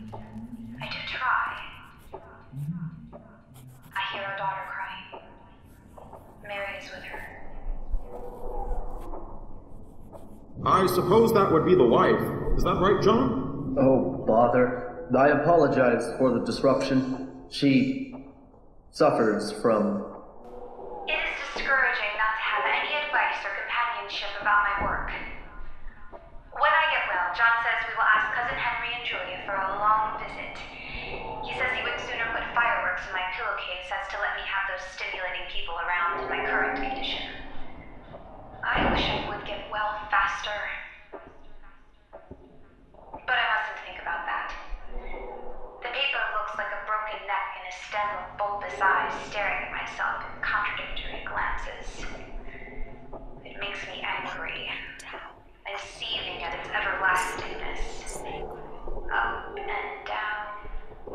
I 0.81 0.89
do 0.89 0.97
try. 1.05 1.76
I 3.97 4.13
hear 4.13 4.21
our 4.21 4.37
daughter 4.37 4.61
crying. 4.69 5.25
Mary 6.47 6.77
is 6.77 6.85
with 6.91 7.01
her. 7.01 7.21
I 10.65 10.85
suppose 10.85 11.33
that 11.33 11.51
would 11.51 11.65
be 11.65 11.73
the 11.73 11.87
wife. 11.87 12.21
Is 12.57 12.63
that 12.63 12.77
right, 12.77 13.01
John? 13.01 13.75
Oh, 13.79 14.23
bother. 14.27 15.07
I 15.17 15.29
apologize 15.29 16.05
for 16.19 16.31
the 16.37 16.45
disruption. 16.45 17.45
She 17.49 18.13
suffers 18.91 19.51
from. 19.63 20.05
It 21.09 21.17
is 21.17 21.37
discouraging 21.57 22.13
not 22.21 22.37
to 22.37 22.43
have 22.53 22.65
any 22.69 22.93
advice 23.01 23.41
or 23.41 23.49
companionship 23.65 24.29
about 24.41 24.61
my 24.61 24.75
work. 24.85 25.09
When 26.53 26.73
I 26.73 26.85
get 26.93 27.03
well, 27.09 27.33
John 27.33 27.65
says 27.65 27.81
we 27.89 27.97
will 27.97 28.05
ask 28.13 28.29
Cousin 28.37 28.61
Henry 28.61 28.93
and 28.93 29.05
Julia 29.09 29.41
for 29.49 29.57
a 29.57 29.73
long 29.81 30.21
visit. 30.21 30.53
He 31.49 31.57
says 31.57 31.73
he 31.73 31.81
would 31.81 31.97
sooner 32.05 32.29
put 32.29 32.43
pillowcase 33.37 33.85
as 33.93 34.09
to 34.09 34.17
let 34.17 34.33
me 34.33 34.41
have 34.49 34.65
those 34.65 34.81
stimulating 34.97 35.45
people 35.53 35.77
around 35.77 36.25
in 36.25 36.25
my 36.25 36.41
current 36.41 36.81
condition. 36.81 37.37
I 38.65 38.89
wish 38.89 39.05
I 39.05 39.29
would 39.29 39.45
get 39.45 39.69
well 39.69 39.93
faster. 40.09 40.57
But 43.13 43.37
I 43.37 43.45
mustn't 43.45 43.81
think 43.85 44.01
about 44.01 44.25
that. 44.25 44.57
The 45.85 45.91
paper 45.93 46.23
looks 46.33 46.57
like 46.57 46.73
a 46.73 46.81
broken 46.89 47.21
neck 47.29 47.47
and 47.61 47.65
a 47.69 47.75
stem 47.77 48.09
of 48.25 48.41
bulbous 48.41 48.73
eyes 48.81 49.13
staring 49.29 49.69
at 49.69 49.71
myself 49.85 50.25
in 50.25 50.41
contradictory 50.41 51.21
glances. 51.29 52.09
It 53.45 53.61
makes 53.61 53.85
me 53.85 54.01
angry 54.01 54.65
and 55.69 55.77
seething 55.77 56.41
at 56.41 56.57
its 56.57 56.73
everlastingness. 56.73 58.17
Up 59.13 59.53
and 59.53 60.07
down, 60.09 60.57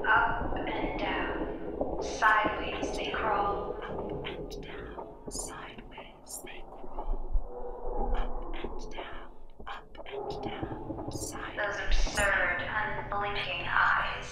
up 0.00 0.56
and 0.56 0.98
down, 0.98 2.02
sideways 2.02 2.96
they 2.96 3.10
crawl. 3.10 3.76
Up 3.82 4.26
and 4.26 4.50
down, 4.62 5.06
sideways 5.30 6.40
they 6.44 6.62
crawl. 6.70 8.14
Up 8.16 8.54
and 8.62 8.92
down, 8.92 9.28
up 9.66 9.98
and 10.12 10.42
down, 10.42 11.12
sideways. 11.12 11.56
Those 11.56 11.80
absurd, 11.86 12.62
unblinking 12.62 13.66
eyes. 13.68 14.28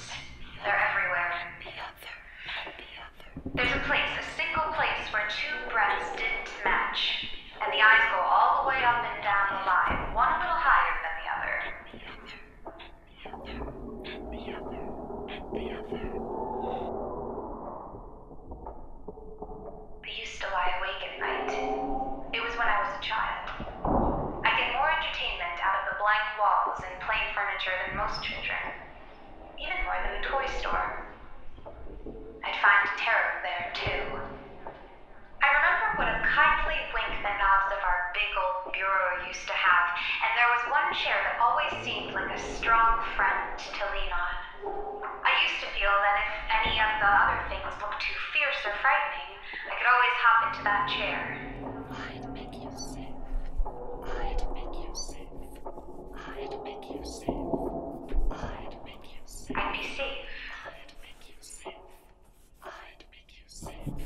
They're 0.65 0.81
everywhere. 0.91 1.33
The 1.61 1.73
other, 1.77 2.15
and 2.65 2.75
the 2.81 2.91
other. 3.05 3.29
There's 3.55 3.75
a 3.77 3.85
place, 3.87 4.11
a 4.19 4.25
single 4.37 4.73
place, 4.75 5.05
where 5.13 5.29
two 5.29 5.57
breaths 5.73 6.11
didn't 6.17 6.51
match, 6.65 7.29
and 7.63 7.73
the 7.73 7.81
eyes 7.81 8.05
go 8.11 8.21
all 8.21 8.65
the 8.65 8.69
way 8.71 8.83
up 8.85 9.05
and 9.05 9.23
down 9.23 9.47
the 9.57 9.65
line, 9.69 10.15
one 10.15 10.33
a 10.33 10.39
little 10.41 10.61
higher 10.61 10.97
than 11.05 11.15
the 11.21 11.29
other. 11.37 11.57
The 11.93 13.29
other, 13.31 13.57
and 14.05 14.33
the 14.33 14.53
other. 14.57 14.90
I 20.11 20.19
used 20.19 20.43
to 20.43 20.51
lie 20.51 20.75
awake 20.83 21.03
at 21.07 21.15
night. 21.23 21.55
It 22.35 22.43
was 22.43 22.51
when 22.59 22.67
I 22.67 22.83
was 22.83 22.99
a 22.99 23.03
child. 23.07 23.47
I 24.43 24.51
get 24.59 24.75
more 24.75 24.91
entertainment 24.91 25.63
out 25.63 25.77
of 25.79 25.85
the 25.87 25.97
blank 26.03 26.27
walls 26.35 26.83
and 26.83 26.99
plain 26.99 27.31
furniture 27.31 27.71
than 27.87 27.95
most 27.95 28.19
children, 28.19 28.59
even 29.55 29.79
more 29.87 29.95
than 30.03 30.19
the 30.19 30.27
toy 30.27 30.51
store. 30.59 31.15
I'd 32.43 32.59
find 32.59 32.83
terror 32.99 33.39
there, 33.47 33.71
too. 33.71 34.03
I 35.47 35.49
remember 35.63 36.03
what 36.03 36.11
a 36.11 36.19
kindly 36.27 36.83
wink 36.91 37.15
the 37.23 37.31
knobs 37.31 37.71
of 37.71 37.79
our 37.79 38.11
big 38.11 38.35
old 38.35 38.75
bureau 38.75 39.31
used 39.31 39.47
to 39.47 39.55
have, 39.55 39.87
and 40.27 40.31
there 40.35 40.51
was 40.59 40.63
one 40.75 40.91
chair 40.99 41.23
that 41.23 41.39
always 41.39 41.71
seemed 41.87 42.19
like 42.19 42.35
a 42.35 42.41
strong 42.59 42.99
friend 43.15 43.55
to 43.63 43.83
lean 43.95 44.11
on. 44.11 44.35
I 45.23 45.33
used 45.47 45.63
to 45.63 45.71
feel 45.71 45.95
that 45.95 46.17
if 46.19 46.31
any 46.51 46.75
of 46.83 46.93
the 46.99 47.11
other 47.15 47.41
things 47.47 47.71
looked 47.79 48.03
too 48.03 48.19
fierce 48.35 48.61
or 48.67 48.75
frightening, 48.83 49.00
hop 50.21 50.53
into 50.53 50.61
that 50.69 50.85
chair. 50.93 51.33
I'd 51.89 52.29
make 52.37 52.53
you 52.53 52.69
safe. 52.77 53.17
I'd 54.05 54.45
make 54.53 54.77
you 54.77 54.93
safe. 54.93 55.33
I'd 56.13 56.53
make 56.61 56.85
you 56.93 57.01
safe. 57.01 57.41
I'd 58.29 58.77
make 58.85 59.05
you 59.09 59.23
safe. 59.25 59.57
I'd 59.57 59.73
be 59.73 59.85
safe. 59.97 60.29
I'd 60.69 60.93
make 61.01 61.25
you 61.25 61.41
safe. 61.41 61.81
I'd 62.61 63.03
make 63.09 63.33
you 63.33 63.45
safe. 63.49 63.97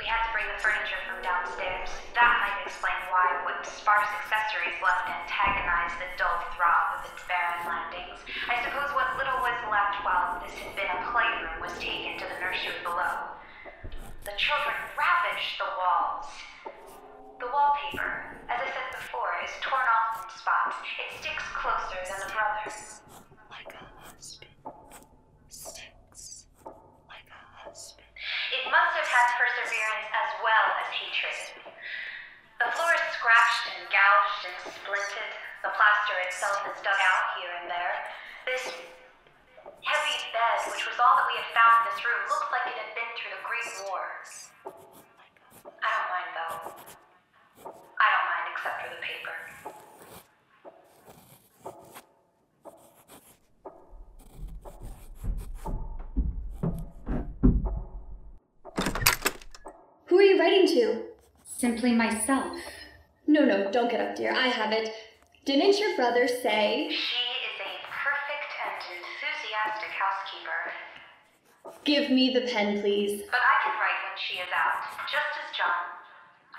We 0.00 0.08
had 0.08 0.24
to 0.24 0.30
bring 0.32 0.48
the 0.48 0.56
furniture 0.56 0.96
from 1.04 1.20
downstairs. 1.20 1.92
That 2.16 2.32
might 2.40 2.56
explain 2.64 2.96
why 3.12 3.44
what 3.44 3.60
sparse 3.68 4.08
accessories 4.24 4.80
left 4.80 5.04
antagonized 5.04 6.00
the 6.00 6.08
dull 6.16 6.40
throb 6.56 6.96
of 6.96 7.12
its 7.12 7.20
barren 7.28 7.68
landings. 7.68 8.24
I 8.48 8.56
suppose 8.64 8.88
what 8.96 9.20
little 9.20 9.36
was 9.44 9.60
left 9.68 10.00
while 10.00 10.40
this 10.40 10.56
had 10.56 10.72
been 10.80 10.88
a 10.88 11.00
playroom 11.12 11.60
was 11.60 11.76
taken 11.76 12.16
to 12.16 12.24
the 12.24 12.40
nursery 12.40 12.80
below. 12.80 13.36
The 14.20 14.36
children 14.36 14.76
ravaged 15.00 15.56
the 15.56 15.64
walls. 15.80 16.28
The 17.40 17.48
wallpaper, 17.48 18.36
as 18.52 18.60
I 18.60 18.68
said 18.68 18.88
before, 18.92 19.32
is 19.40 19.48
torn 19.64 19.80
off 19.80 20.20
in 20.20 20.28
spots. 20.36 20.76
It 21.00 21.08
sticks 21.24 21.40
closer 21.56 21.96
than 22.04 22.20
a 22.20 22.30
brother. 22.36 22.68
Like 23.48 23.72
a 23.72 23.84
husband. 24.04 24.52
Sticks. 25.48 26.52
Like 27.08 27.24
a 27.32 27.42
husband. 27.64 28.12
It 28.52 28.68
must 28.68 28.92
have 29.00 29.08
had 29.08 29.26
perseverance 29.40 30.08
as 30.12 30.30
well 30.44 30.66
as 30.84 30.88
hatred. 30.92 31.40
The 32.60 32.68
floor 32.76 32.92
is 32.92 33.06
scratched 33.16 33.72
and 33.72 33.88
gouged 33.88 34.42
and 34.52 34.56
splinted. 34.68 35.32
The 35.64 35.72
plaster 35.72 36.16
itself 36.30 36.62
is 36.70 36.78
dug 36.86 36.94
out 36.94 37.34
here 37.42 37.50
and 37.58 37.66
there. 37.66 38.06
This 38.46 38.70
heavy 39.82 40.16
bed, 40.30 40.62
which 40.70 40.86
was 40.86 40.94
all 41.02 41.18
that 41.18 41.26
we 41.26 41.34
had 41.42 41.50
found 41.50 41.82
in 41.82 41.90
this 41.90 41.98
room, 42.06 42.22
looks 42.30 42.46
like 42.54 42.70
it 42.70 42.78
had 42.78 42.94
been 42.94 43.10
through 43.18 43.34
the 43.34 43.42
Great 43.42 43.66
War. 43.90 44.06
I 45.82 45.90
don't 45.90 46.06
mind 46.14 46.30
though. 46.38 46.70
I 47.98 48.06
don't 48.14 48.30
mind 48.30 48.46
except 48.54 48.78
for 48.78 48.94
the 48.94 49.02
paper. 49.02 49.34
Who 60.06 60.14
are 60.16 60.22
you 60.22 60.38
writing 60.38 60.68
to? 60.78 61.02
Simply 61.42 61.92
myself. 61.92 62.56
No, 63.26 63.44
no, 63.44 63.70
don't 63.72 63.90
get 63.90 64.00
up, 64.00 64.14
dear. 64.14 64.32
I 64.32 64.46
have 64.46 64.70
it. 64.72 64.94
Didn't 65.48 65.80
your 65.80 65.96
brother 65.96 66.28
say? 66.28 66.92
She 66.92 67.24
is 67.48 67.56
a 67.64 67.72
perfect 67.88 68.50
and 68.60 68.76
enthusiastic 68.92 69.88
housekeeper. 69.96 70.60
Give 71.88 72.12
me 72.12 72.36
the 72.36 72.44
pen, 72.44 72.84
please. 72.84 73.24
But 73.24 73.40
I 73.40 73.56
can 73.64 73.72
write 73.80 74.00
when 74.04 74.16
she 74.20 74.36
is 74.36 74.52
out, 74.52 74.84
just 75.08 75.32
as 75.40 75.48
John. 75.56 75.96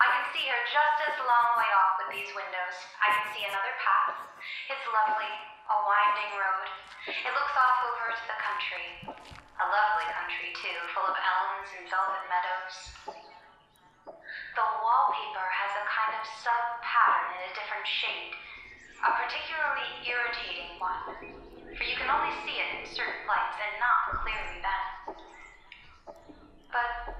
I 0.02 0.06
can 0.10 0.24
see 0.34 0.42
her 0.50 0.60
just 0.66 0.98
as 1.14 1.16
long 1.22 1.46
way 1.62 1.70
off 1.78 1.94
with 2.02 2.10
these 2.10 2.30
windows. 2.34 2.76
I 2.98 3.14
can 3.14 3.26
see 3.30 3.46
another 3.46 3.70
path. 3.78 4.18
It's 4.66 4.86
lovely, 4.90 5.30
a 5.30 5.76
winding 5.86 6.32
road. 6.34 6.68
It 7.06 7.32
looks 7.38 7.54
off 7.54 7.78
over 7.86 8.10
to 8.10 8.24
the 8.26 8.38
country. 8.42 8.86
A 9.62 9.66
lovely 9.70 10.10
country, 10.10 10.50
too, 10.58 10.78
full 10.90 11.06
of 11.06 11.14
elms 11.14 11.70
and 11.78 11.86
velvet 11.86 12.26
meadows. 12.26 12.76
The 14.10 14.66
wallpaper 14.82 15.46
has 15.54 15.70
a 15.78 15.84
kind 15.86 16.18
of 16.18 16.22
sub 16.42 16.82
pattern 16.82 17.30
in 17.38 17.40
a 17.46 17.52
different 17.54 17.86
shade, 17.86 18.34
a 19.02 19.10
particularly 19.18 20.06
irritating 20.06 20.78
one, 20.78 21.02
for 21.74 21.82
you 21.82 21.96
can 21.98 22.06
only 22.06 22.30
see 22.46 22.54
it 22.54 22.68
in 22.78 22.86
certain 22.86 23.26
lights 23.26 23.58
and 23.58 23.74
not 23.82 24.22
clearly 24.22 24.58
then. 24.62 24.82
But 26.70 27.18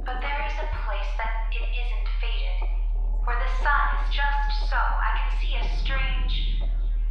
but 0.00 0.16
there 0.24 0.40
is 0.48 0.56
a 0.56 0.68
place 0.88 1.12
that 1.20 1.52
it 1.52 1.60
isn't 1.60 2.06
faded, 2.24 2.72
where 3.28 3.36
the 3.36 3.52
sun 3.60 3.84
is 4.00 4.16
just 4.16 4.72
so. 4.72 4.80
I 4.80 5.10
can 5.20 5.30
see 5.44 5.52
a 5.60 5.64
strange, 5.84 6.64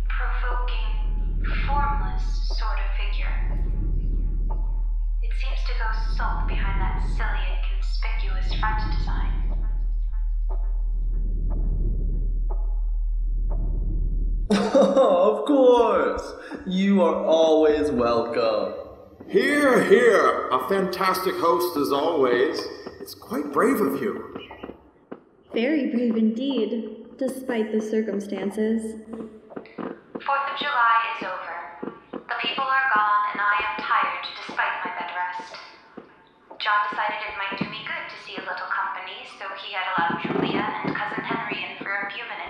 provoking, 0.10 1.46
formless 1.70 2.26
sort 2.58 2.82
of 2.82 2.88
figure. 2.98 3.36
It 5.22 5.32
seems 5.38 5.62
to 5.70 5.74
go 5.78 5.90
sulk 6.18 6.48
behind 6.48 6.82
that 6.82 6.98
silly 7.14 7.46
and 7.46 7.62
conspicuous 7.78 8.50
front 8.58 8.82
design. 8.90 9.45
of 14.52 15.46
course! 15.46 16.34
You 16.68 17.02
are 17.02 17.26
always 17.26 17.90
welcome. 17.90 18.76
Here, 19.28 19.84
here! 19.86 20.50
A 20.50 20.70
fantastic 20.70 21.34
host 21.38 21.76
as 21.78 21.92
always. 21.92 22.62
It's 23.02 23.16
quite 23.16 23.52
brave 23.52 23.82
of 23.82 24.00
you. 24.00 24.38
Very 25.52 25.90
brave 25.90 26.16
indeed, 26.16 27.18
despite 27.18 27.72
the 27.72 27.82
circumstances. 27.82 29.02
Fourth 30.14 30.46
of 30.54 30.60
July 30.60 30.98
is 31.18 31.26
over. 31.26 31.98
The 32.12 32.38
people 32.40 32.66
are 32.66 32.88
gone, 32.94 33.24
and 33.34 33.42
I 33.42 33.56
am 33.66 33.82
tired 33.82 34.30
despite 34.46 34.74
my 34.86 34.92
bed 34.94 35.10
rest. 35.10 35.58
John 36.62 36.86
decided 36.92 37.18
it 37.18 37.34
might 37.42 37.58
do 37.58 37.66
me 37.66 37.82
good 37.82 38.06
to 38.14 38.18
see 38.30 38.38
a 38.38 38.46
little 38.46 38.70
company, 38.70 39.26
so 39.40 39.50
he 39.66 39.74
had 39.74 39.90
allowed 39.98 40.22
Julia 40.22 40.66
and 40.86 40.94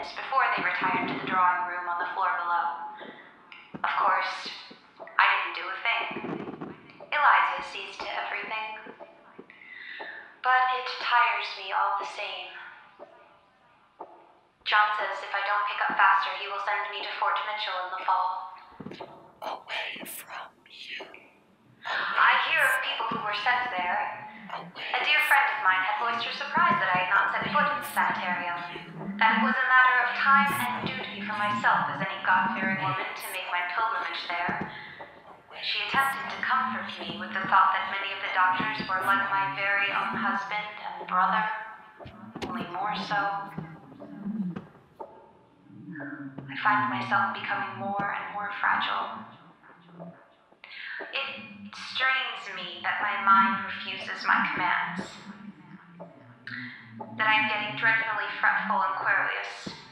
minutes 0.06 0.22
before 0.22 0.46
they 0.54 0.62
retired 0.62 1.10
to 1.10 1.16
the 1.18 1.26
drawing 1.26 1.66
room 1.66 1.90
on 1.90 1.98
the 1.98 2.10
floor 2.14 2.30
below. 2.38 2.66
Of 3.82 3.94
course, 3.98 4.34
I 5.02 5.26
didn't 5.34 5.56
do 5.58 5.66
a 5.66 5.78
thing. 5.82 6.10
Eliza 7.10 7.60
sees 7.74 7.98
to 8.06 8.10
everything. 8.14 8.94
But 10.46 10.62
it 10.78 10.86
tires 11.02 11.50
me 11.58 11.74
all 11.74 11.98
the 11.98 12.10
same. 12.14 12.54
John 14.62 14.88
says 15.02 15.18
if 15.26 15.34
I 15.34 15.42
don't 15.42 15.66
pick 15.74 15.82
up 15.90 15.98
faster, 15.98 16.34
he 16.38 16.46
will 16.54 16.62
send 16.62 16.86
me 16.94 17.02
to 17.02 17.12
Fort 17.18 17.38
Mitchell 17.50 17.78
in 17.86 17.90
the 17.98 18.02
fall. 18.06 18.34
Away 19.42 20.06
from 20.06 20.54
you. 20.70 21.02
I 21.86 22.32
hear 22.50 22.62
of 22.62 22.78
people 22.82 23.08
who 23.10 23.22
were 23.26 23.38
sent 23.42 23.74
there. 23.74 24.26
A 24.54 25.02
dear 25.02 25.22
friend 25.30 25.48
of 25.50 25.60
mine 25.66 25.82
had 25.82 25.98
voiced 25.98 26.26
her 26.26 26.34
surprise 26.38 26.78
that 26.78 26.94
I 26.94 26.98
had 27.06 27.10
not 27.10 27.34
set 27.34 27.50
foot 27.50 27.66
in 27.74 27.78
the 27.82 27.90
sanitarium. 27.94 28.85
That 28.96 29.40
it 29.40 29.44
was 29.44 29.56
a 29.56 29.68
matter 29.68 29.96
of 30.08 30.10
time 30.16 30.52
and 30.56 30.88
duty 30.88 31.20
for 31.28 31.36
myself 31.36 31.92
as 31.92 32.00
any 32.00 32.20
God-fearing 32.24 32.80
woman 32.80 33.04
to 33.04 33.26
make 33.36 33.48
my 33.52 33.64
pilgrimage 33.76 34.24
there. 34.32 34.72
She 35.60 35.84
attempted 35.88 36.32
to 36.32 36.40
comfort 36.40 36.88
me 37.00 37.20
with 37.20 37.36
the 37.36 37.44
thought 37.52 37.76
that 37.76 37.92
many 37.92 38.16
of 38.16 38.20
the 38.24 38.32
doctors 38.32 38.80
were 38.88 39.04
like 39.04 39.28
my 39.28 39.52
very 39.58 39.92
own 39.92 40.16
husband 40.16 40.64
and 40.80 41.08
brother, 41.08 41.44
only 42.48 42.68
more 42.72 42.96
so. 43.08 43.20
I 46.48 46.56
find 46.64 46.88
myself 46.88 47.36
becoming 47.36 47.80
more 47.80 48.16
and 48.16 48.26
more 48.32 48.52
fragile. 48.64 49.20
It 51.02 51.28
strains 51.92 52.44
me 52.56 52.80
that 52.84 53.04
my 53.04 53.20
mind 53.28 53.66
refuses 53.68 54.24
my 54.28 54.48
commands. 54.54 55.04
That 56.98 57.28
I'm 57.28 57.50
getting 57.50 57.78
dreadfully 57.78 58.30
fretful 58.40 58.80
and 58.80 58.96
querulous. 58.96 59.85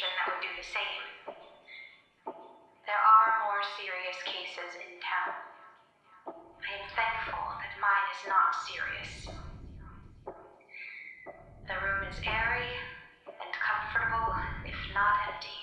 That 0.00 0.24
would 0.24 0.40
do 0.40 0.48
the 0.56 0.64
same. 0.64 1.04
There 2.24 3.02
are 3.04 3.30
more 3.44 3.60
serious 3.76 4.16
cases 4.24 4.72
in 4.80 4.96
town. 5.04 5.36
I 6.32 6.70
am 6.80 6.86
thankful 6.96 7.44
that 7.60 7.76
mine 7.76 8.08
is 8.16 8.24
not 8.24 8.56
serious. 8.64 9.12
The 11.68 11.76
room 11.76 12.08
is 12.08 12.16
airy 12.24 12.72
and 13.28 13.52
comfortable, 13.52 14.32
if 14.64 14.80
not 14.96 15.28
empty. 15.28 15.60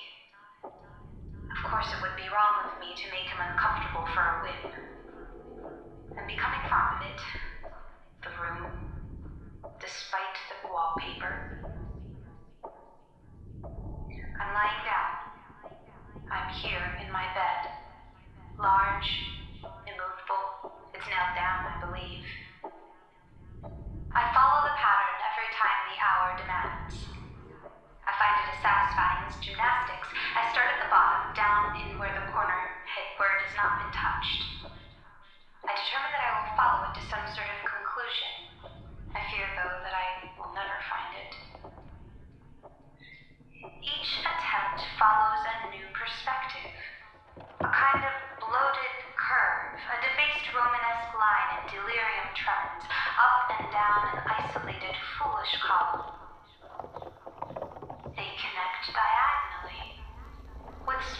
Of 0.61 1.59
course, 1.65 1.89
it 1.89 1.99
would 2.05 2.13
be 2.13 2.29
wrong 2.29 2.69
of 2.69 2.77
me 2.77 2.93
to 2.93 3.05
make 3.09 3.33
him 3.33 3.41
uncomfortable 3.41 4.05
for 4.13 4.21
a 4.21 4.35
whim. 4.45 4.61
I'm 6.21 6.29
becoming 6.29 6.65
fond 6.69 7.01
of 7.01 7.01
it. 7.01 7.21
The 8.29 8.33
room, 8.37 8.77
despite 9.81 10.37
the 10.53 10.69
wallpaper. 10.69 11.58
I'm 14.39 14.53
lying 14.53 14.83
down. 14.87 15.11
I'm 16.31 16.53
here 16.53 16.81
in 17.05 17.11
my 17.11 17.25
bed, 17.35 17.71
large 18.57 19.28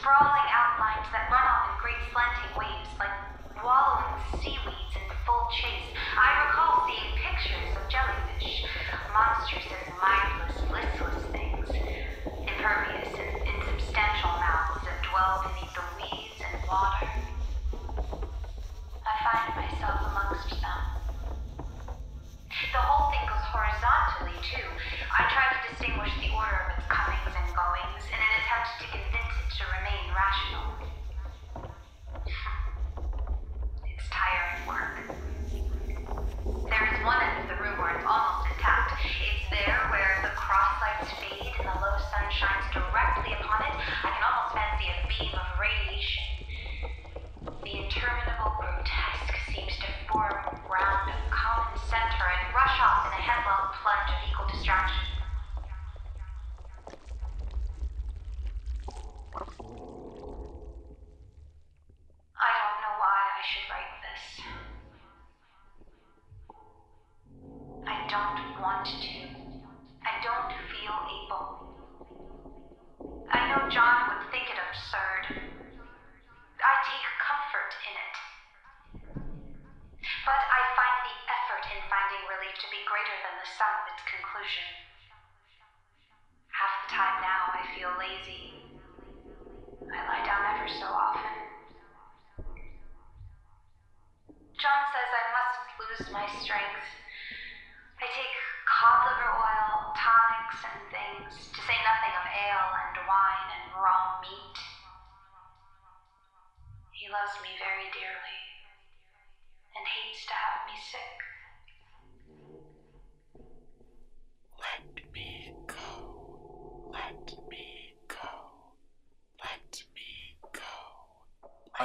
sprawling 0.09 0.38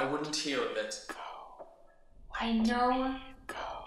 I 0.05 0.11
wouldn't 0.11 0.35
hear 0.35 0.63
of 0.63 0.77
it. 0.77 0.99
Go. 1.07 1.65
I 2.39 2.51
know 2.51 3.17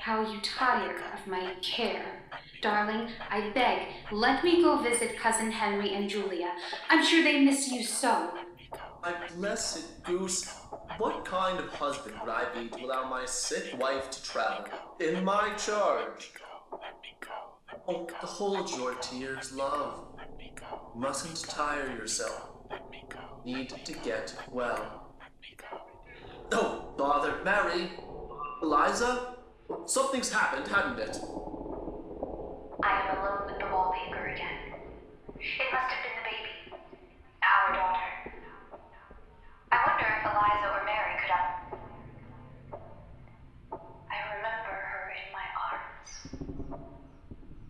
how 0.00 0.28
you 0.28 0.40
tire 0.40 0.96
of 1.14 1.24
my 1.28 1.54
care. 1.62 2.24
Darling, 2.60 3.10
I 3.30 3.50
beg, 3.50 3.86
let 4.10 4.42
me 4.42 4.60
go 4.60 4.82
visit 4.82 5.16
Cousin 5.16 5.52
Henry 5.52 5.94
and 5.94 6.10
Julia. 6.10 6.50
I'm 6.90 7.04
sure 7.04 7.22
they 7.22 7.44
miss 7.44 7.70
you 7.70 7.84
so. 7.84 8.32
Let 8.34 8.56
me 8.56 8.68
go. 8.72 8.80
My 9.00 9.14
blessed 9.36 10.02
goose, 10.02 10.52
what 10.96 11.24
kind 11.24 11.60
of 11.60 11.68
husband 11.68 12.16
would 12.20 12.30
I 12.30 12.52
be 12.52 12.68
to 12.70 12.84
allow 12.84 13.08
my 13.08 13.24
sick 13.24 13.78
wife 13.78 14.10
to 14.10 14.22
travel 14.24 14.64
in 14.98 15.24
my 15.24 15.54
charge? 15.54 16.32
Go. 16.34 16.80
Let 16.82 17.00
me 17.00 17.14
go. 17.20 17.76
Oh, 17.86 18.26
hold 18.26 18.76
your 18.76 18.96
tears, 18.96 19.52
love. 19.52 20.14
Let 20.16 20.36
me 20.36 20.52
go. 20.56 20.90
Mustn't 20.96 21.48
tire 21.48 21.92
yourself. 21.92 22.50
Let 22.68 22.90
me 22.90 23.04
go. 23.08 23.20
Need 23.44 23.68
to 23.84 23.92
get 23.92 24.34
well. 24.50 25.07
Oh, 26.52 26.94
bother, 26.96 27.34
Mary. 27.44 27.90
Eliza? 28.62 29.34
Something's 29.86 30.30
happened, 30.32 30.66
hadn't 30.66 30.98
it? 30.98 31.16
I 32.82 33.00
am 33.02 33.18
alone 33.18 33.46
with 33.46 33.58
the 33.58 33.66
wallpaper 33.70 34.26
again. 34.28 34.74
It 35.38 35.68
must 35.72 35.92
have 35.92 36.02
been 36.02 36.16
the 36.18 36.24
baby. 36.24 36.82
Our 37.42 37.74
daughter. 37.74 38.10
I 39.70 39.76
wonder 39.86 40.06
if 40.08 40.24
Eliza 40.24 40.66
or 40.72 40.84
Mary 40.84 41.14
could 41.20 41.30
have. 41.30 41.78
I 44.10 44.18
remember 44.36 44.72
her 44.72 45.12
in 45.12 45.28
my 45.32 45.46
arms. 45.68 46.10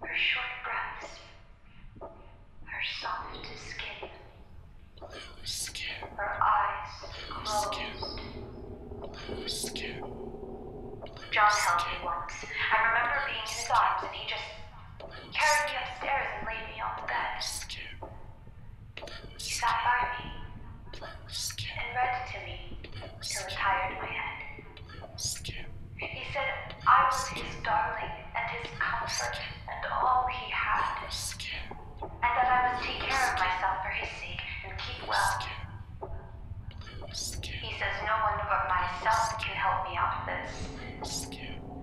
Her 0.03 0.17
short 0.17 0.53
breaths. 0.65 1.19
Her 2.65 2.83
soft 3.01 3.47
skin. 3.69 4.09
Blue 4.99 5.45
skin. 5.45 6.09
Her 6.17 6.33
eyes 6.43 6.93
Skin. 7.45 7.91
closed. 7.99 8.21
Blue 9.27 9.49
skin. 9.49 10.05
John 11.39 11.55
held 11.55 11.87
me 11.87 11.95
once. 12.03 12.35
I 12.43 12.83
remember 12.91 13.15
being 13.31 13.39
in 13.39 13.47
his 13.47 13.71
arms 13.71 14.03
and 14.03 14.11
he 14.11 14.27
just 14.27 14.43
carried 15.31 15.71
me 15.71 15.79
upstairs 15.79 16.27
and 16.35 16.43
laid 16.51 16.67
me 16.67 16.83
on 16.83 16.99
the 16.99 17.07
bed. 17.07 17.39
He 19.39 19.51
sat 19.55 19.79
by 19.87 20.19
me 20.19 20.35
and 20.99 21.95
read 21.95 22.27
to 22.35 22.43
me 22.43 22.59
till 23.23 23.47
it 23.47 23.55
tired 23.55 24.03
my 24.03 24.11
head. 24.11 24.67
He 25.15 26.27
said 26.35 26.75
I 26.83 27.07
was 27.07 27.31
his 27.31 27.55
darling 27.63 28.19
and 28.35 28.47
his 28.59 28.75
comfort 28.83 29.39
and 29.39 29.87
all 29.95 30.27
he 30.27 30.51
had, 30.51 31.07
and 31.07 32.19
that 32.35 32.51
I 32.51 32.75
must 32.75 32.83
take 32.83 32.99
care 32.99 33.15
of 33.15 33.39
myself 33.39 33.87
for 33.87 33.95
his 33.95 34.11
sake 34.19 34.43
and 34.67 34.75
keep 34.75 35.07
well. 35.07 35.39
He 37.07 37.79
says 37.79 37.95
no 38.03 38.27
but 38.49 38.65
myself 38.69 39.37
can 39.39 39.55
help 39.55 39.85
me 39.85 39.97
out 39.97 40.25
of 40.25 40.27
this. 40.27 41.29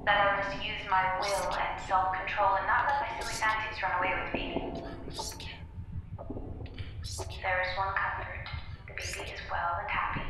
That 0.06 0.17
I 0.17 0.38
must 0.38 0.58
use 0.65 0.82
my 0.89 1.17
will 1.21 1.49
and 1.54 1.82
self-control 1.86 2.58
and 2.58 2.67
not 2.67 2.89
let 2.89 3.01
my 3.01 3.10
silly 3.21 3.38
fancies 3.38 3.82
run 3.82 3.93
away 4.01 4.13
with 4.17 4.34
me. 4.34 4.47
There 7.41 7.62
is 7.62 7.71
one 7.78 7.93
comfort. 7.93 8.49
The 8.89 8.93
baby 8.97 9.30
is 9.30 9.41
well 9.49 9.78
and 9.82 9.89
happy. 9.89 10.25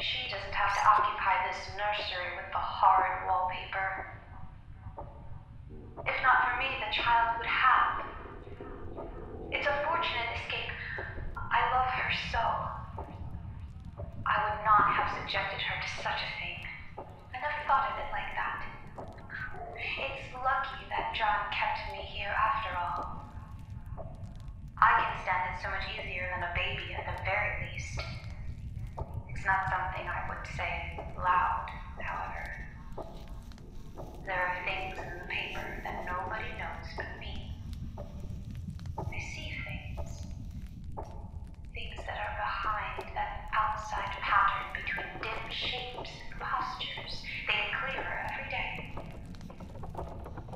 She 0.00 0.28
doesn't 0.28 0.52
have 0.52 0.72
to 0.76 0.82
occupy 0.84 1.48
this 1.48 1.60
nursery 1.76 2.36
with 2.36 2.52
the 2.52 2.60
hard 2.60 3.24
wallpaper. 3.28 4.12
If 6.04 6.16
not 6.20 6.36
for 6.44 6.56
me, 6.60 6.68
the 6.84 6.92
child 6.92 7.36
would 7.38 7.48
have. 7.48 8.04
It's 9.52 9.66
a 9.66 9.74
fortunate 9.88 10.36
escape. 10.36 10.72
I 11.36 11.60
love 11.72 11.88
her 11.88 12.12
so. 12.32 12.83
I 14.26 14.36
would 14.48 14.64
not 14.64 14.88
have 14.96 15.08
subjected 15.20 15.60
her 15.60 15.76
to 15.80 15.88
such 16.02 16.20
a 16.20 16.30
thing. 16.40 16.58
I 16.98 17.36
never 17.40 17.60
thought 17.68 17.92
of 17.92 17.96
it 18.00 18.10
like 18.12 18.32
that. 18.34 18.64
It's 19.76 20.32
lucky 20.32 20.80
that 20.88 21.12
John 21.14 21.52
kept 21.52 21.92
me 21.92 22.02
here 22.08 22.32
after 22.32 22.72
all. 22.76 23.28
I 24.80 24.90
can 25.00 25.12
stand 25.22 25.52
it 25.52 25.60
so 25.62 25.68
much 25.68 25.84
easier 25.92 26.28
than 26.32 26.42
a 26.44 26.52
baby 26.56 26.94
at 26.96 27.04
the 27.04 27.16
very 27.24 27.68
least. 27.72 28.00
It's 29.28 29.44
not 29.44 29.68
something 29.68 30.08
I 30.08 30.24
would 30.28 30.46
say 30.56 30.98
loud, 31.16 31.68
however. 32.00 32.48
There 34.24 34.40
are 34.40 34.56
things 34.64 34.98
in 34.98 35.18
the 35.20 35.28
paper 35.28 35.80
that 35.84 36.06
nobody 36.06 36.48
knows 36.56 36.88
but 36.96 37.12
me. 37.20 37.52
I 38.98 39.18
see 39.20 39.52
things. 39.68 40.26
Things 41.74 41.98
that 42.06 42.16
are 42.16 42.36
behind 42.40 42.93
outside 43.54 44.10
pattern 44.20 44.66
between 44.74 45.06
dim 45.22 45.50
shapes 45.50 46.10
and 46.10 46.40
postures. 46.40 47.22
They 47.46 47.54
get 47.54 47.70
clearer 47.78 48.26
every 48.30 48.50
day. 48.50 48.94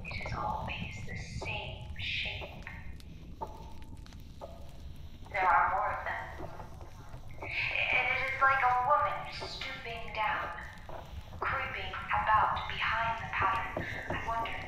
It 0.04 0.26
is 0.26 0.32
always 0.36 0.94
the 1.06 1.16
same 1.38 1.86
shape. 2.00 2.64
There 5.32 5.46
are 5.46 5.70
more 5.70 5.90
of 5.94 6.02
them. 6.04 6.48
And 7.42 8.04
it 8.10 8.20
is 8.26 8.42
like 8.42 8.62
a 8.62 8.74
woman 8.90 9.18
stooping 9.32 10.02
down, 10.14 10.48
creeping 11.40 11.92
about 12.10 12.68
behind 12.68 13.22
the 13.22 13.30
pattern. 13.30 13.84
I 14.10 14.18
wonder. 14.26 14.58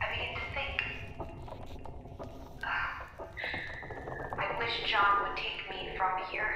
I 0.00 0.04
begin 0.12 0.34
to 0.36 0.46
think. 0.52 0.76
Ugh. 2.62 3.28
I 4.38 4.58
wish 4.58 4.90
John 4.90 5.22
would 5.22 5.36
take 5.36 5.70
me 5.70 5.96
from 5.96 6.20
here. 6.30 6.55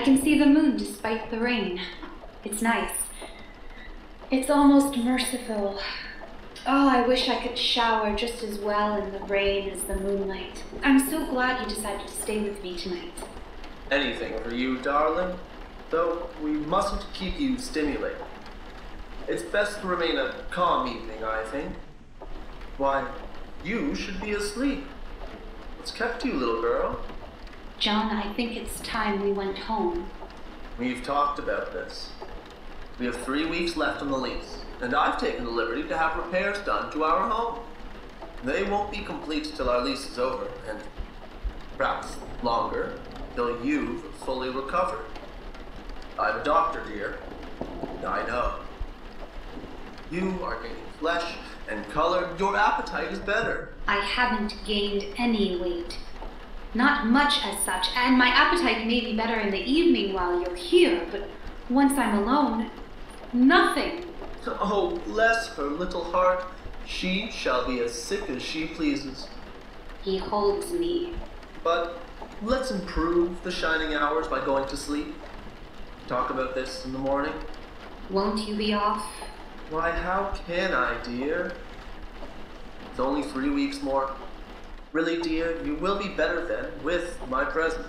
Can 0.00 0.20
see 0.22 0.38
the 0.38 0.46
moon 0.46 0.76
despite 0.76 1.30
the 1.30 1.38
rain. 1.38 1.80
It's 2.44 2.62
nice. 2.62 2.92
It's 4.30 4.50
almost 4.50 4.96
merciful. 4.96 5.78
Oh, 6.66 6.88
I 6.88 7.06
wish 7.06 7.28
I 7.28 7.42
could 7.42 7.56
shower 7.56 8.14
just 8.14 8.42
as 8.42 8.58
well 8.58 9.02
in 9.02 9.12
the 9.12 9.20
rain 9.20 9.70
as 9.70 9.82
the 9.84 9.96
moonlight. 9.96 10.62
I'm 10.82 10.98
so 11.08 11.26
glad 11.26 11.62
you 11.62 11.74
decided 11.74 12.06
to 12.06 12.12
stay 12.12 12.40
with 12.40 12.62
me 12.62 12.76
tonight. 12.76 13.14
Anything 13.90 14.38
for 14.42 14.52
you, 14.52 14.78
darling. 14.78 15.38
Though 15.90 16.28
we 16.42 16.50
mustn't 16.50 17.06
keep 17.14 17.40
you 17.40 17.56
stimulated. 17.58 18.18
It's 19.26 19.42
best 19.42 19.80
to 19.80 19.86
remain 19.86 20.18
a 20.18 20.34
calm 20.50 20.86
evening, 20.86 21.24
I 21.24 21.42
think. 21.44 21.72
Why, 22.76 23.08
you 23.64 23.94
should 23.94 24.20
be 24.20 24.32
asleep. 24.32 24.84
What's 25.76 25.90
kept 25.90 26.24
you, 26.24 26.34
little 26.34 26.60
girl? 26.60 27.00
John, 27.78 28.10
I 28.10 28.32
think 28.32 28.56
it's 28.56 28.80
time 28.80 29.22
we 29.22 29.30
went 29.30 29.56
home. 29.56 30.10
We've 30.78 31.00
talked 31.04 31.38
about 31.38 31.72
this. 31.72 32.10
We 32.98 33.06
have 33.06 33.16
three 33.24 33.46
weeks 33.46 33.76
left 33.76 34.02
on 34.02 34.10
the 34.10 34.18
lease, 34.18 34.64
and 34.80 34.94
I've 34.94 35.20
taken 35.20 35.44
the 35.44 35.50
liberty 35.50 35.84
to 35.84 35.96
have 35.96 36.16
repairs 36.16 36.58
done 36.66 36.90
to 36.90 37.04
our 37.04 37.28
home. 37.28 37.60
They 38.42 38.64
won't 38.64 38.90
be 38.90 38.98
complete 38.98 39.52
till 39.54 39.70
our 39.70 39.80
lease 39.80 40.10
is 40.10 40.18
over, 40.18 40.48
and 40.68 40.80
perhaps 41.76 42.16
longer, 42.42 42.98
till 43.36 43.64
you've 43.64 44.02
fully 44.24 44.50
recovered. 44.50 45.04
I'm 46.18 46.40
a 46.40 46.44
doctor, 46.44 46.82
dear. 46.88 47.18
I 48.04 48.26
know. 48.26 48.54
You 50.10 50.36
are 50.42 50.60
gaining 50.60 50.76
flesh 50.98 51.36
and 51.68 51.88
color. 51.90 52.28
Your 52.40 52.56
appetite 52.56 53.12
is 53.12 53.20
better. 53.20 53.74
I 53.86 54.00
haven't 54.00 54.56
gained 54.66 55.04
any 55.16 55.56
weight. 55.60 55.96
Not 56.74 57.06
much 57.06 57.44
as 57.44 57.58
such, 57.64 57.88
and 57.96 58.18
my 58.18 58.28
appetite 58.28 58.86
may 58.86 59.00
be 59.00 59.16
better 59.16 59.40
in 59.40 59.50
the 59.50 59.62
evening 59.62 60.12
while 60.12 60.40
you're 60.40 60.54
here, 60.54 61.06
but 61.10 61.28
once 61.70 61.98
I'm 61.98 62.18
alone, 62.18 62.70
nothing. 63.32 64.04
Oh, 64.46 65.00
bless 65.06 65.48
her 65.54 65.64
little 65.64 66.04
heart. 66.04 66.44
She 66.86 67.30
shall 67.30 67.66
be 67.66 67.80
as 67.80 67.92
sick 67.92 68.28
as 68.30 68.42
she 68.42 68.66
pleases. 68.66 69.28
He 70.02 70.18
holds 70.18 70.72
me. 70.72 71.14
But 71.64 72.00
let's 72.42 72.70
improve 72.70 73.42
the 73.42 73.50
shining 73.50 73.94
hours 73.94 74.28
by 74.28 74.44
going 74.44 74.68
to 74.68 74.76
sleep. 74.76 75.14
Talk 76.06 76.30
about 76.30 76.54
this 76.54 76.84
in 76.84 76.92
the 76.92 76.98
morning. 76.98 77.34
Won't 78.10 78.48
you 78.48 78.56
be 78.56 78.72
off? 78.72 79.04
Why, 79.70 79.90
how 79.90 80.34
can 80.46 80.72
I, 80.72 81.02
dear? 81.02 81.52
It's 82.90 83.00
only 83.00 83.22
three 83.22 83.50
weeks 83.50 83.82
more. 83.82 84.14
Really, 84.92 85.20
dear, 85.20 85.62
you 85.64 85.74
will 85.74 85.98
be 85.98 86.08
better 86.08 86.46
then 86.46 86.66
with 86.82 87.18
my 87.28 87.44
presence. 87.44 87.86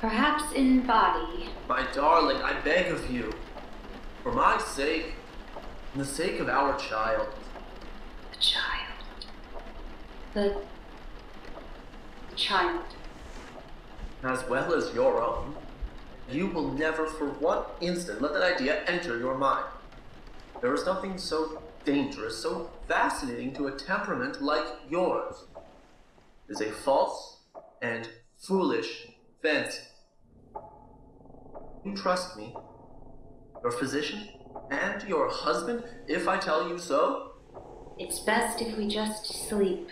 Perhaps 0.00 0.52
in 0.54 0.86
body. 0.86 1.48
My 1.68 1.84
darling, 1.92 2.38
I 2.38 2.60
beg 2.60 2.92
of 2.92 3.10
you, 3.10 3.32
for 4.22 4.32
my 4.32 4.58
sake, 4.58 5.14
and 5.92 6.00
the 6.00 6.06
sake 6.06 6.38
of 6.38 6.48
our 6.48 6.78
child. 6.78 7.28
The 8.32 8.38
child. 8.38 8.92
The 10.34 10.56
child. 12.36 12.84
as 14.22 14.48
well 14.48 14.72
as 14.72 14.94
your 14.94 15.20
own, 15.20 15.56
you 16.30 16.46
will 16.46 16.72
never 16.72 17.06
for 17.06 17.26
one 17.26 17.64
instant 17.80 18.22
let 18.22 18.32
that 18.32 18.42
idea 18.42 18.84
enter 18.86 19.18
your 19.18 19.36
mind. 19.36 19.66
There 20.60 20.72
is 20.72 20.86
nothing 20.86 21.18
so 21.18 21.60
dangerous, 21.84 22.40
so 22.40 22.70
fascinating 22.86 23.52
to 23.54 23.66
a 23.66 23.72
temperament 23.72 24.40
like 24.40 24.66
yours. 24.88 25.44
Is 26.48 26.60
a 26.60 26.70
false 26.70 27.38
and 27.80 28.08
foolish 28.38 29.08
fancy. 29.42 29.82
You 31.84 31.96
trust 31.96 32.36
me, 32.36 32.54
your 33.62 33.72
physician, 33.72 34.28
and 34.70 35.02
your 35.08 35.28
husband, 35.28 35.84
if 36.06 36.28
I 36.28 36.38
tell 36.38 36.68
you 36.68 36.78
so? 36.78 37.32
It's 37.98 38.20
best 38.20 38.60
if 38.60 38.76
we 38.76 38.88
just 38.88 39.48
sleep. 39.48 39.88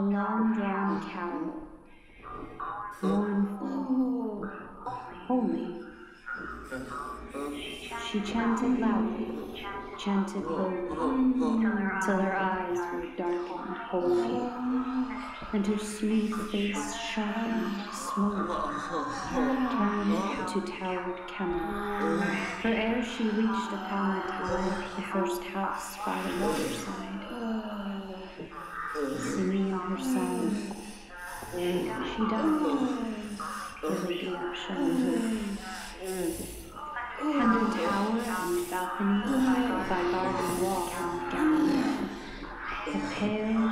A 0.00 0.02
long 0.02 0.54
drawn 0.54 1.10
carol. 1.10 1.68
Mournful. 3.02 4.48
Holy. 5.26 5.74
She 8.08 8.20
chanted 8.22 8.80
loudly, 8.80 9.26
chanted 9.98 10.42
boldly, 10.44 11.36
till 12.02 12.16
her 12.16 12.34
eyes 12.34 12.78
were 12.78 13.14
dark 13.14 13.46
and 13.66 13.76
holy, 13.76 14.48
and 15.52 15.66
her 15.66 15.78
smooth 15.78 16.50
face 16.50 16.96
shone 16.96 17.84
smoke, 17.92 18.72
turned 19.28 20.48
to 20.48 20.60
towered 20.78 21.28
Camelot. 21.28 22.38
For 22.62 22.68
ere 22.68 23.04
she 23.04 23.24
reached 23.24 23.72
upon 23.74 24.16
the 24.16 24.22
tower, 24.32 24.84
the 24.96 25.02
first 25.02 25.44
house 25.44 25.98
by 26.06 26.22
the 26.22 26.46
waterside, 26.46 27.59
she 32.16 32.22
died. 32.26 32.88
The 33.82 33.88
lady 34.06 34.26
of 34.26 34.56
Shenandoah. 34.56 35.40
And 37.22 37.40
her 37.40 37.64
tower 37.76 38.18
and 38.18 38.70
balcony 38.70 39.20
by 39.88 40.00
garden 40.10 40.50
wall 40.62 40.82
down. 41.30 41.60
The 42.86 42.92
pale, 43.14 43.50
pale 43.54 43.69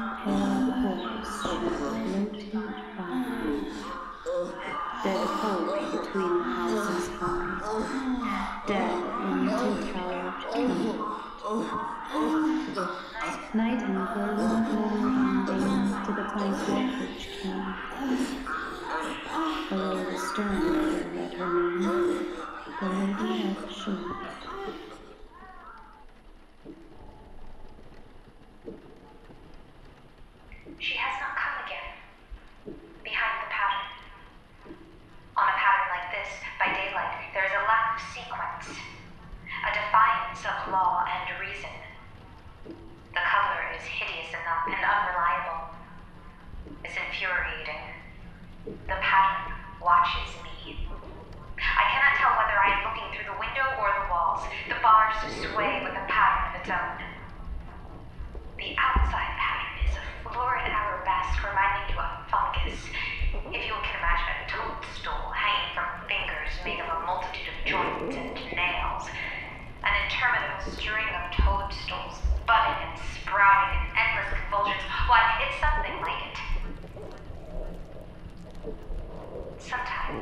There 80.09 80.17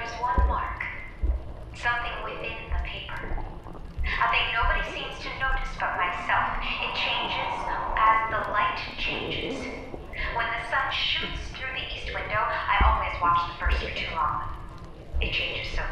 is 0.00 0.10
one 0.16 0.48
mark. 0.48 0.80
Something 1.76 2.16
within 2.24 2.56
the 2.72 2.80
paper. 2.88 3.20
A 4.00 4.26
thing 4.32 4.48
nobody 4.56 4.80
seems 4.96 5.12
to 5.20 5.28
notice 5.36 5.68
but 5.76 5.92
myself. 6.00 6.56
It 6.80 6.96
changes 6.96 7.52
as 8.00 8.16
the 8.32 8.48
light 8.48 8.80
changes. 8.96 9.60
When 9.60 10.48
the 10.56 10.64
sun 10.72 10.88
shoots 10.88 11.52
through 11.52 11.76
the 11.76 11.84
east 11.92 12.08
window, 12.16 12.40
I 12.40 12.80
always 12.88 13.12
watch 13.20 13.44
the 13.44 13.60
first 13.60 13.84
for 13.84 13.92
too 13.92 14.08
long. 14.16 14.40
It 15.20 15.36
changes 15.36 15.68
so 15.76 15.84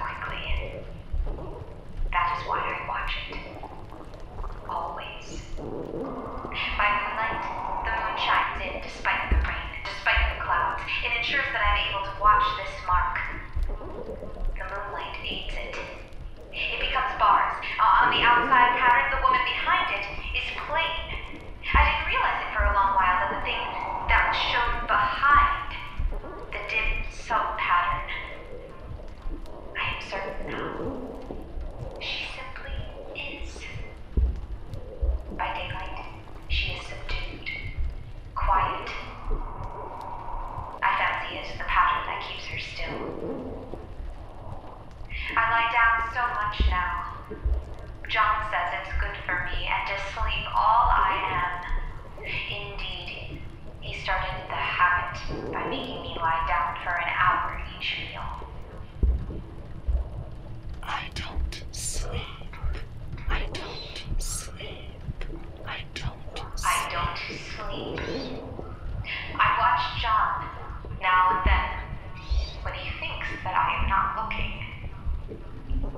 I 73.73 73.85
am 73.85 73.89
not 73.89 74.21
looking. 74.21 74.53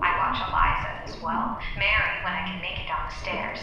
I 0.00 0.14
watch 0.18 0.38
Eliza 0.38 1.10
as 1.10 1.20
well, 1.20 1.58
Mary 1.76 2.22
when 2.22 2.32
I 2.32 2.46
can 2.46 2.60
make 2.60 2.78
it 2.78 2.86
down 2.86 3.10
the 3.10 3.14
stairs. 3.18 3.58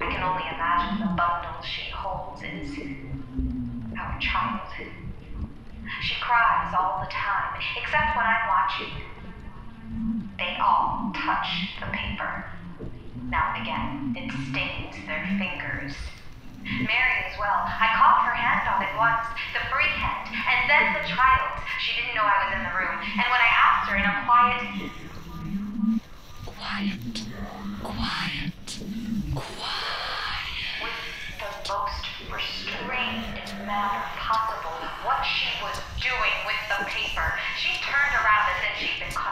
I 0.00 0.10
can 0.10 0.22
only 0.26 0.42
imagine 0.42 0.98
the 0.98 1.14
bundle 1.14 1.62
she 1.62 1.90
holds 1.92 2.42
is 2.42 2.74
our 3.96 4.18
child. 4.18 4.66
She 6.02 6.14
cries 6.20 6.74
all 6.74 6.98
the 7.04 7.12
time, 7.12 7.62
except 7.78 8.16
when 8.16 8.26
I'm 8.26 8.48
watching. 8.50 8.90
They 10.38 10.56
all 10.58 11.12
touch 11.14 11.78
the 11.78 11.86
paper. 11.94 12.44
Now 13.28 13.54
and 13.54 13.62
again, 13.62 14.14
it 14.18 14.32
stains 14.50 15.06
their 15.06 15.24
fingers. 15.38 15.94
Mary 16.62 17.16
as 17.26 17.34
well. 17.38 17.66
I 17.66 17.90
caught 17.98 18.22
her 18.26 18.34
hand 18.34 18.66
on 18.70 18.82
it 18.82 18.92
once, 18.94 19.26
the 19.54 19.62
free 19.70 19.90
hand, 19.98 20.30
and 20.30 20.70
then 20.70 20.94
the 20.94 21.04
child. 21.08 21.58
She 21.80 21.98
didn't 21.98 22.14
know 22.14 22.22
I 22.22 22.46
was 22.46 22.50
in 22.54 22.62
the 22.62 22.74
room, 22.74 22.98
and 23.02 23.26
when 23.26 23.42
I 23.42 23.50
asked 23.50 23.90
her 23.90 23.96
in 23.98 24.06
a 24.06 24.14
quiet... 24.26 24.90
Quiet, 26.46 27.14
quiet, 27.82 28.68
quiet... 29.34 29.82
With 30.82 30.98
the 31.38 31.50
most 31.66 32.04
restrained 32.30 33.42
manner 33.66 34.04
possible, 34.18 34.76
what 35.04 35.24
she 35.24 35.48
was 35.62 35.78
doing 35.98 36.36
with 36.46 36.60
the 36.70 36.84
paper. 36.86 37.38
She 37.58 37.74
turned 37.82 38.14
around 38.22 38.46
as 38.54 38.58
if 38.66 38.72
she'd 38.78 38.98
been 39.00 39.12
caught. 39.14 39.31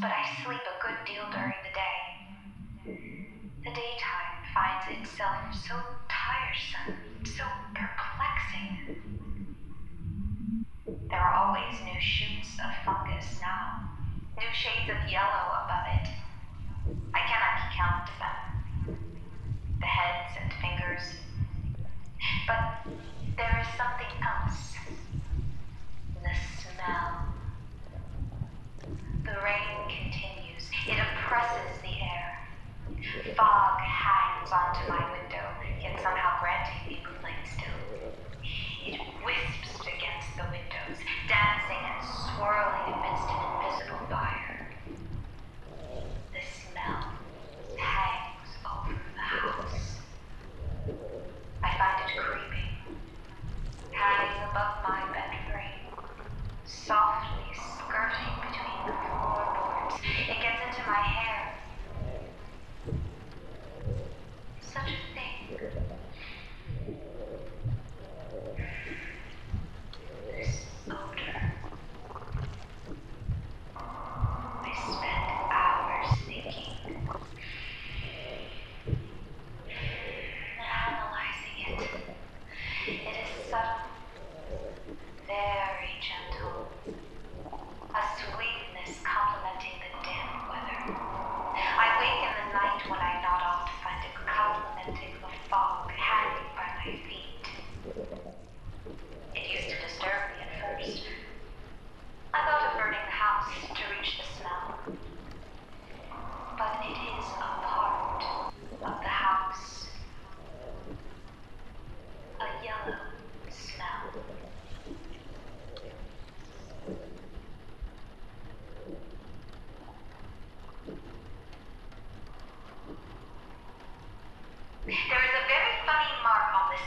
but 0.00 0.10
I 0.12 0.22
sleep 0.42 0.62
a 0.66 0.82
good 0.82 1.04
deal 1.06 1.26
during 1.30 1.58
the 1.64 1.74
day. 1.74 1.98
The 3.64 3.72
daytime 3.72 4.38
finds 4.54 4.86
itself 4.88 5.38
so 5.52 5.74
tiresome. 6.08 6.99
onto 34.52 34.88
my 34.88 34.99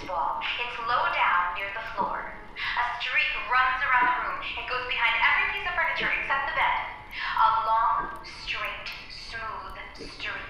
ball. 0.08 0.40
It's 0.60 0.78
low 0.84 1.06
down 1.16 1.44
near 1.56 1.72
the 1.72 1.86
floor. 1.96 2.20
A 2.20 2.84
streak 3.00 3.34
runs 3.48 3.80
around 3.88 4.08
the 4.12 4.18
room. 4.28 4.40
It 4.60 4.66
goes 4.68 4.86
behind 4.88 5.16
every 5.24 5.46
piece 5.56 5.68
of 5.68 5.76
furniture 5.76 6.12
except 6.20 6.44
the 6.52 6.56
bed. 6.60 6.78
A 7.16 7.50
long, 7.68 8.20
straight, 8.44 8.88
smooth 9.10 9.76
streak. 10.20 10.43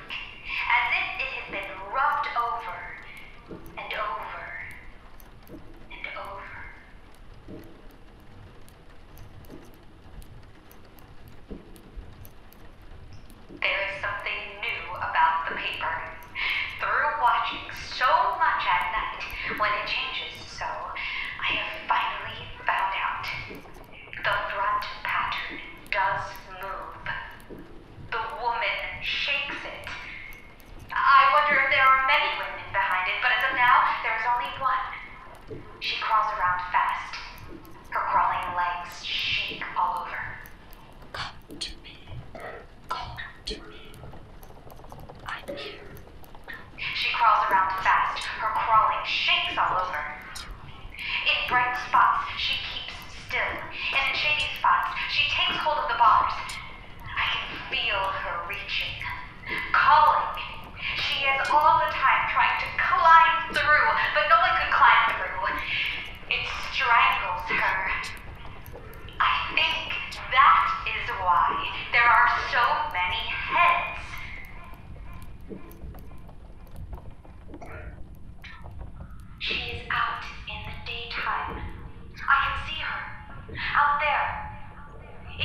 Out 83.53 84.01
there. 84.01 84.27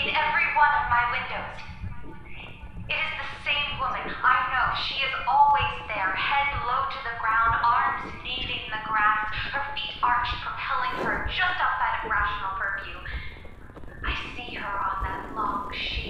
In 0.01 0.09
every 0.17 0.49
one 0.57 0.73
of 0.81 0.85
my 0.89 1.05
windows. 1.13 1.57
It 2.89 2.97
is 2.97 3.15
the 3.21 3.31
same 3.45 3.71
woman. 3.77 4.01
I 4.09 4.37
know. 4.49 4.67
She 4.89 4.97
is 5.05 5.13
always 5.29 5.77
there, 5.93 6.13
head 6.17 6.49
low 6.65 6.89
to 6.89 7.01
the 7.05 7.17
ground, 7.21 7.53
arms 7.61 8.09
kneading 8.25 8.65
the 8.73 8.81
grass, 8.89 9.29
her 9.53 9.65
feet 9.77 9.97
arched, 10.01 10.41
propelling 10.41 11.05
her 11.05 11.29
just 11.29 11.57
outside 11.61 11.95
of 12.01 12.09
rational 12.09 12.53
purview. 12.57 12.97
I 14.09 14.13
see 14.33 14.57
her 14.57 14.73
on 14.73 14.97
that 15.05 15.21
long 15.37 15.69
sheet. 15.77 16.08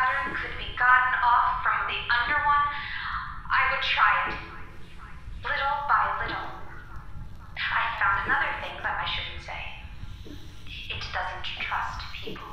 pattern 0.00 0.32
could 0.32 0.56
be 0.56 0.64
gotten 0.80 1.12
off 1.20 1.60
from 1.60 1.84
the 1.84 2.00
under 2.08 2.40
one, 2.48 2.64
I 3.52 3.68
would 3.68 3.84
try 3.84 4.32
it, 4.32 4.36
little 5.44 5.76
by 5.84 6.24
little. 6.24 6.48
I 7.60 7.84
found 8.00 8.24
another 8.24 8.48
thing 8.64 8.80
that 8.80 8.96
I 8.96 9.04
shouldn't 9.04 9.44
say. 9.44 9.60
It 10.88 11.04
doesn't 11.12 11.44
trust 11.60 12.00
people. 12.16 12.48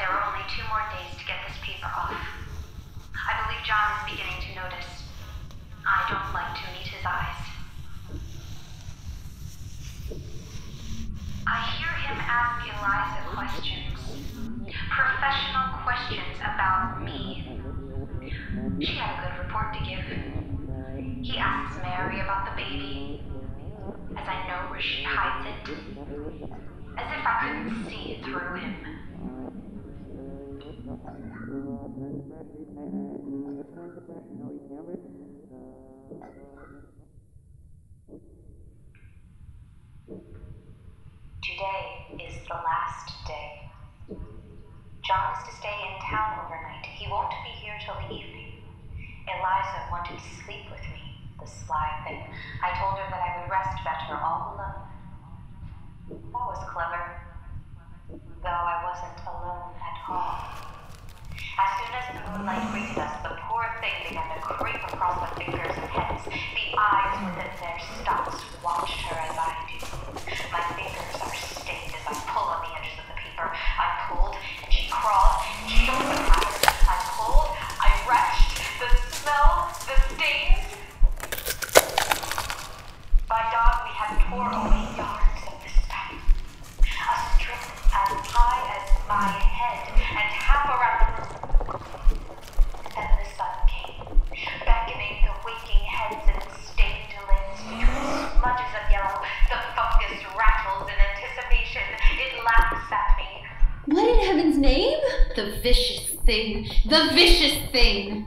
There 0.00 0.08
are 0.08 0.24
only 0.24 0.44
two 0.56 0.64
more 0.72 0.88
days 0.88 1.12
to 1.20 1.24
get 1.28 1.44
this 1.44 1.60
paper 1.60 1.92
off. 1.92 2.16
I 3.12 3.44
believe 3.44 3.60
John 3.68 3.84
is 4.00 4.08
beginning 4.08 4.40
to 4.40 4.50
notice. 4.56 4.88
I 5.84 6.08
don't 6.08 6.32
like 6.32 6.56
to 6.64 6.66
meet 6.72 6.88
his 6.88 7.04
eyes. 7.04 7.44
I 11.44 11.60
hear 11.76 11.92
him 12.08 12.16
ask 12.24 12.64
Eliza 12.72 13.20
questions 13.36 14.53
professional 14.90 15.78
questions 15.84 16.36
about 16.40 17.02
me. 17.04 17.60
She 18.80 18.96
had 18.96 19.18
a 19.18 19.28
good 19.28 19.46
report 19.46 19.72
to 19.74 19.80
give. 19.80 20.04
He 21.22 21.38
asks 21.38 21.78
Mary 21.82 22.20
about 22.20 22.44
the 22.46 22.62
baby, 22.62 23.22
as 24.16 24.28
I 24.28 24.46
know 24.48 24.70
where 24.70 24.80
she 24.80 25.02
hides 25.02 25.46
it, 25.46 25.76
as 26.98 27.06
if 27.18 27.26
I 27.26 27.40
couldn't 27.40 27.84
see 27.88 28.12
it 28.12 28.24
through 28.24 28.56
him. 28.56 28.74
Today 41.42 42.24
is 42.26 42.34
the 42.48 42.54
last 42.54 43.26
day. 43.26 43.63
John 45.04 45.36
is 45.36 45.44
to 45.44 45.52
stay 45.60 45.76
in 45.84 46.00
town 46.00 46.40
overnight. 46.40 46.86
He 46.86 47.04
won't 47.12 47.28
be 47.44 47.52
here 47.60 47.76
till 47.84 47.92
the 48.00 48.08
evening. 48.08 48.64
Eliza 49.28 49.84
wanted 49.92 50.16
to 50.16 50.24
sleep 50.40 50.64
with 50.72 50.80
me, 50.96 51.20
the 51.36 51.44
sly 51.44 51.92
thing. 52.08 52.24
I 52.64 52.72
told 52.80 52.96
her 52.96 53.04
that 53.12 53.20
I 53.20 53.36
would 53.36 53.50
rest 53.52 53.84
better 53.84 54.16
all 54.16 54.56
alone. 54.56 54.80
That 56.08 56.44
was 56.48 56.64
clever, 56.72 57.20
though 58.40 58.48
I 58.48 58.80
wasn't 58.80 59.20
alone 59.28 59.76
at 59.76 59.96
all. 60.08 60.40
As 61.36 61.70
soon 61.84 61.92
as 61.92 62.06
the 62.08 62.20
moonlight 62.32 62.64
greeted 62.72 62.96
us, 62.96 63.12
the 63.28 63.36
poor 63.44 63.68
thing 63.84 64.08
began 64.08 64.24
to 64.32 64.40
creep 64.40 64.80
across 64.88 65.20
the 65.20 65.36
fingers 65.36 65.76
and 65.76 65.84
heads. 65.92 66.24
The 66.32 66.80
eyes 66.80 67.28
within 67.28 67.52
their 67.60 67.78
stocks 68.00 68.40
watched 68.64 69.04
her 69.12 69.20
as 69.20 69.36
I 69.36 69.52
do. 69.68 69.84
My 70.48 70.64
fingers 70.72 71.20
are 71.20 71.53
I 75.86 76.96
pulled, 77.12 77.52
I 77.78 77.92
retched, 78.08 78.56
the 78.80 78.88
smell, 79.16 79.68
the 79.84 80.14
stain, 80.14 80.53
The 106.86 107.08
vicious 107.14 107.70
thing. 107.72 108.26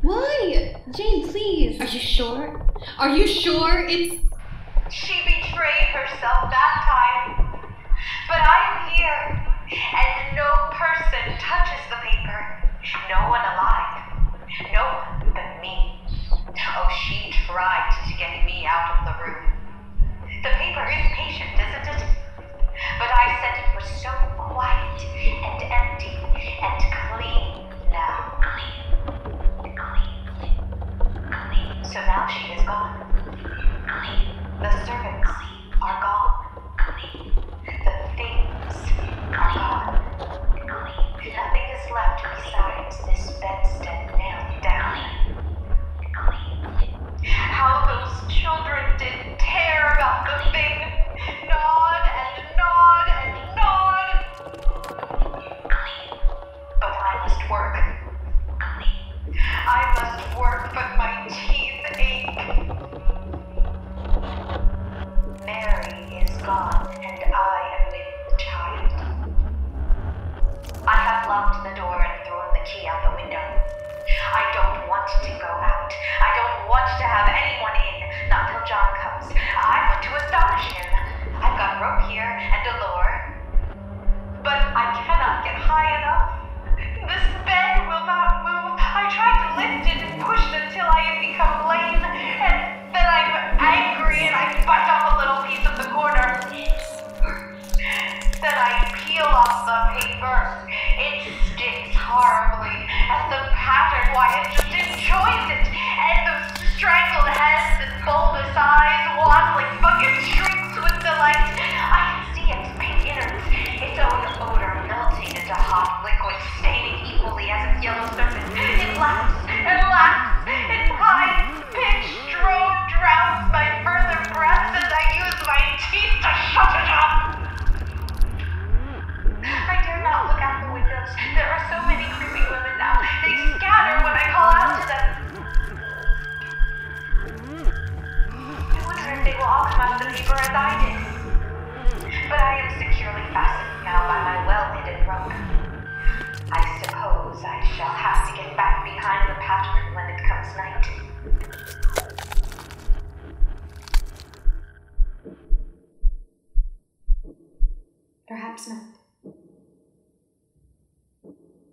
Why? 0.00 0.76
Jane, 0.90 1.28
please. 1.28 1.78
Are 1.80 1.84
you 1.84 2.00
sure? 2.00 2.66
Are 2.98 3.14
you 3.14 3.26
sure 3.26 3.84
it's 3.86 4.16
감사합니다. 66.50 66.79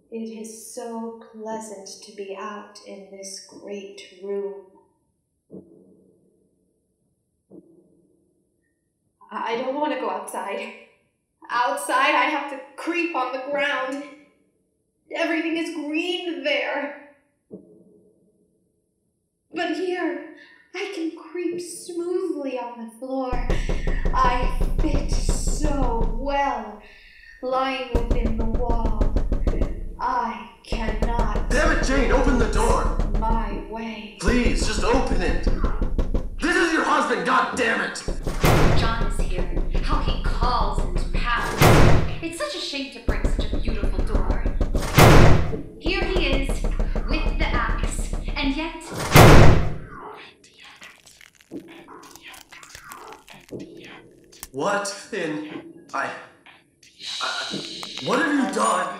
It 0.09 0.39
is 0.39 0.73
so 0.73 1.21
pleasant 1.33 1.89
to 2.03 2.15
be 2.15 2.37
out 2.39 2.79
in 2.87 3.09
this 3.11 3.45
great 3.49 4.19
room. 4.23 4.67
I 9.29 9.57
don't 9.57 9.75
want 9.75 9.93
to 9.93 9.99
go 9.99 10.09
outside. 10.09 10.73
Outside, 11.49 12.15
I 12.15 12.29
have 12.29 12.51
to 12.51 12.59
creep 12.77 13.15
on 13.17 13.33
the 13.33 13.51
ground. 13.51 14.03
Everything 15.13 15.57
is 15.57 15.75
green 15.75 16.41
there. 16.41 17.15
But 19.53 19.75
here, 19.75 20.35
I 20.73 20.91
can 20.95 21.17
creep 21.17 21.59
smoothly 21.59 22.57
on 22.57 22.85
the 22.85 22.91
floor. 22.97 23.47
I 24.13 24.57
fit 24.81 25.11
so 25.11 26.15
well 26.17 26.81
lying 27.41 27.89
within 27.93 28.37
the 28.37 28.45
wall. 28.45 28.96
I 30.09 30.47
cannot. 30.63 31.49
Damn 31.49 31.77
it, 31.77 31.83
Jane, 31.83 32.13
open 32.13 32.39
the 32.39 32.49
door. 32.53 32.97
My 33.19 33.61
way. 33.69 34.15
Please, 34.21 34.65
just 34.65 34.81
open 34.81 35.21
it. 35.21 35.43
This 36.39 36.55
is 36.55 36.71
your 36.71 36.85
husband, 36.85 37.25
god 37.25 37.57
damn 37.57 37.81
it. 37.81 38.01
John 38.79 39.05
is 39.07 39.19
here. 39.19 39.43
How 39.83 40.01
he 40.01 40.23
calls 40.23 40.79
and 40.79 41.13
pounds. 41.13 41.61
It's 42.21 42.37
such 42.37 42.55
a 42.55 42.59
shame 42.59 42.93
to 42.93 42.99
break 43.01 43.25
such 43.25 43.51
a 43.51 43.57
beautiful 43.57 43.99
door. 44.05 44.45
Here 45.77 46.05
he 46.05 46.27
is, 46.27 46.63
with 47.09 47.37
the 47.37 47.47
axe, 47.47 48.13
and 48.13 48.55
yet. 48.55 48.75
And 50.31 50.47
yet. 51.51 51.67
And 53.51 53.61
yet. 53.61 54.47
What 54.53 55.09
in 55.11 55.83
I, 55.93 56.11
I 57.21 57.35
what 58.05 58.19
have 58.19 58.47
you 58.47 58.55
done? 58.55 58.99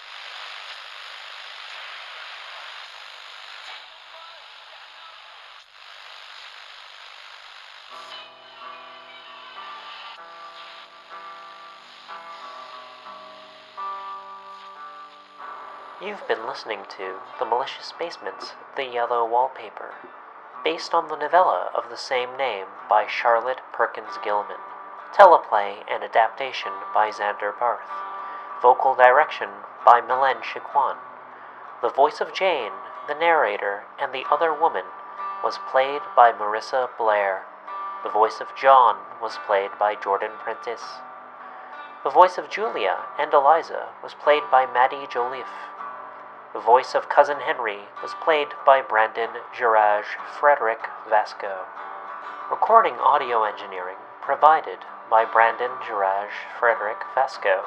You've 16.03 16.27
been 16.27 16.47
listening 16.47 16.79
to 16.97 17.19
The 17.37 17.45
Malicious 17.45 17.93
Basements, 17.99 18.53
The 18.75 18.85
Yellow 18.85 19.23
Wallpaper, 19.23 19.93
based 20.63 20.95
on 20.95 21.09
the 21.09 21.15
novella 21.15 21.69
of 21.75 21.91
the 21.91 21.97
same 21.97 22.35
name 22.35 22.65
by 22.89 23.05
Charlotte 23.05 23.61
Perkins 23.71 24.17
Gilman, 24.23 24.57
teleplay 25.13 25.83
and 25.87 26.03
adaptation 26.03 26.71
by 26.91 27.11
Xander 27.11 27.53
Barth, 27.59 27.85
vocal 28.63 28.95
direction 28.95 29.49
by 29.85 30.01
Mylène 30.01 30.41
Choicoine. 30.41 30.97
The 31.83 31.89
voice 31.89 32.19
of 32.19 32.33
Jane, 32.33 32.73
the 33.07 33.13
narrator, 33.13 33.83
and 34.01 34.11
the 34.11 34.25
other 34.31 34.51
woman 34.51 34.85
was 35.43 35.59
played 35.69 36.01
by 36.15 36.31
Marissa 36.31 36.89
Blair. 36.97 37.43
The 38.03 38.09
voice 38.09 38.41
of 38.41 38.55
John 38.59 38.97
was 39.21 39.37
played 39.45 39.69
by 39.77 39.93
Jordan 39.93 40.31
Prentice. 40.39 40.97
The 42.03 42.09
voice 42.09 42.39
of 42.39 42.49
Julia 42.49 42.97
and 43.19 43.31
Eliza 43.31 43.89
was 44.01 44.15
played 44.15 44.41
by 44.49 44.65
Madie 44.65 45.05
Joliffe. 45.05 45.69
The 46.53 46.59
voice 46.59 46.95
of 46.95 47.07
Cousin 47.07 47.39
Henry 47.39 47.87
was 48.03 48.13
played 48.21 48.49
by 48.65 48.81
Brandon 48.81 49.29
Juraj 49.55 50.03
Frederick 50.37 50.83
Vasko. 51.07 51.63
Recording 52.51 52.95
audio 52.95 53.43
engineering 53.43 53.95
provided 54.21 54.79
by 55.09 55.23
Brandon 55.23 55.71
Juraj 55.87 56.27
Frederick 56.59 57.07
Vasko. 57.15 57.63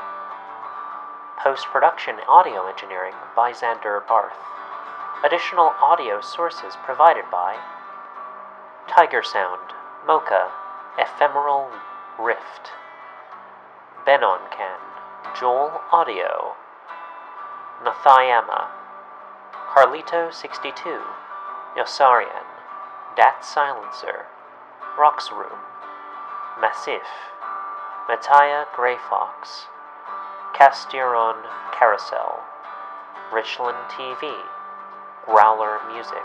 Post 1.42 1.64
production 1.72 2.16
audio 2.28 2.68
engineering 2.68 3.14
by 3.34 3.52
Xander 3.52 4.06
Barth. 4.06 4.36
Additional 5.24 5.72
audio 5.80 6.20
sources 6.20 6.76
provided 6.84 7.24
by 7.32 7.56
Tiger 8.86 9.22
Sound, 9.22 9.72
Mocha, 10.06 10.52
Ephemeral 10.98 11.70
Rift, 12.20 12.68
Benoncan, 14.06 14.76
Joel 15.40 15.80
Audio, 15.90 16.52
Nathayama, 17.84 18.68
Carlito62, 19.74 21.02
Yosarian, 21.76 22.46
Dat 23.14 23.44
Silencer, 23.44 24.24
Rox 24.98 25.30
Room, 25.30 25.58
Massif, 26.58 27.02
Mattia 28.08 28.66
Grey 28.74 28.96
Fox, 28.96 29.66
Castiron 30.54 31.36
Carousel, 31.78 32.40
Richland 33.30 33.76
TV, 33.90 34.32
Growler 35.26 35.80
Music, 35.92 36.24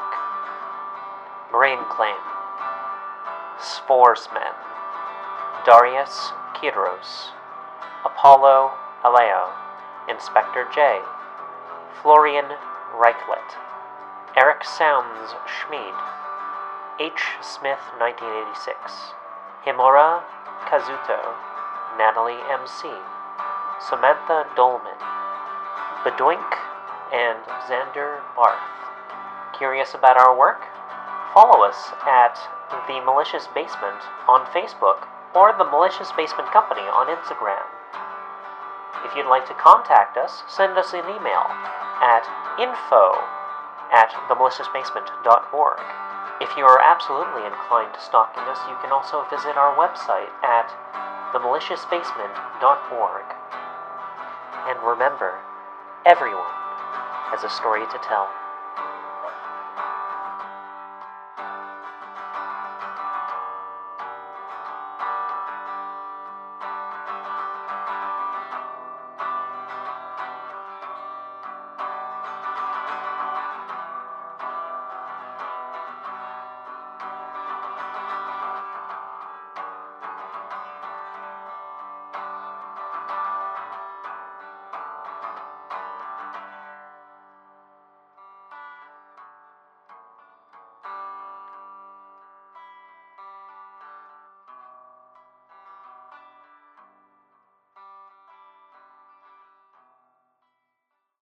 Brain 1.52 1.80
Claim, 1.90 2.16
Sporesmen, 3.60 4.56
Darius 5.66 6.32
Kidros, 6.54 7.32
Apollo 8.06 8.72
Aleo, 9.04 9.50
Inspector 10.08 10.66
J, 10.74 11.02
Florian 12.02 12.46
Reichelt, 12.96 13.58
Eric 14.36 14.64
Sounds 14.64 15.36
Schmid, 15.46 15.96
H. 17.00 17.40
Smith 17.42 17.80
1986, 17.98 19.14
Himura 19.66 20.24
Kazuto, 20.68 21.36
Natalie 21.98 22.40
MC, 22.52 22.88
Samantha 23.80 24.46
Dolman, 24.56 25.00
Bedoink, 26.04 26.58
and 27.12 27.40
Xander 27.68 28.22
Barth. 28.36 28.60
Curious 29.58 29.94
about 29.94 30.18
our 30.18 30.38
work? 30.38 30.68
Follow 31.34 31.64
us 31.64 31.92
at 32.08 32.40
The 32.88 33.02
Malicious 33.04 33.48
Basement 33.54 34.04
on 34.28 34.46
Facebook 34.54 35.08
or 35.36 35.54
The 35.58 35.66
Malicious 35.66 36.12
Basement 36.16 36.52
Company 36.52 36.82
on 36.82 37.08
Instagram. 37.08 37.66
If 39.06 39.16
you'd 39.16 39.30
like 39.30 39.48
to 39.48 39.54
contact 39.54 40.18
us, 40.18 40.44
send 40.48 40.78
us 40.78 40.94
an 40.94 41.06
email 41.08 41.48
at 42.02 42.24
info 42.60 43.16
at 43.92 44.12
themalicious.basement.org. 44.30 45.82
If 46.42 46.56
you 46.56 46.64
are 46.64 46.80
absolutely 46.80 47.44
inclined 47.46 47.94
to 47.94 48.00
stalking 48.00 48.44
us, 48.48 48.60
you 48.70 48.76
can 48.82 48.92
also 48.92 49.26
visit 49.30 49.58
our 49.58 49.76
website 49.76 50.32
at 50.44 50.72
themalicious.basement.org. 51.34 53.26
And 54.70 54.80
remember, 54.88 55.40
everyone 56.06 56.48
has 57.34 57.44
a 57.44 57.50
story 57.50 57.86
to 57.92 58.00
tell. 58.02 58.30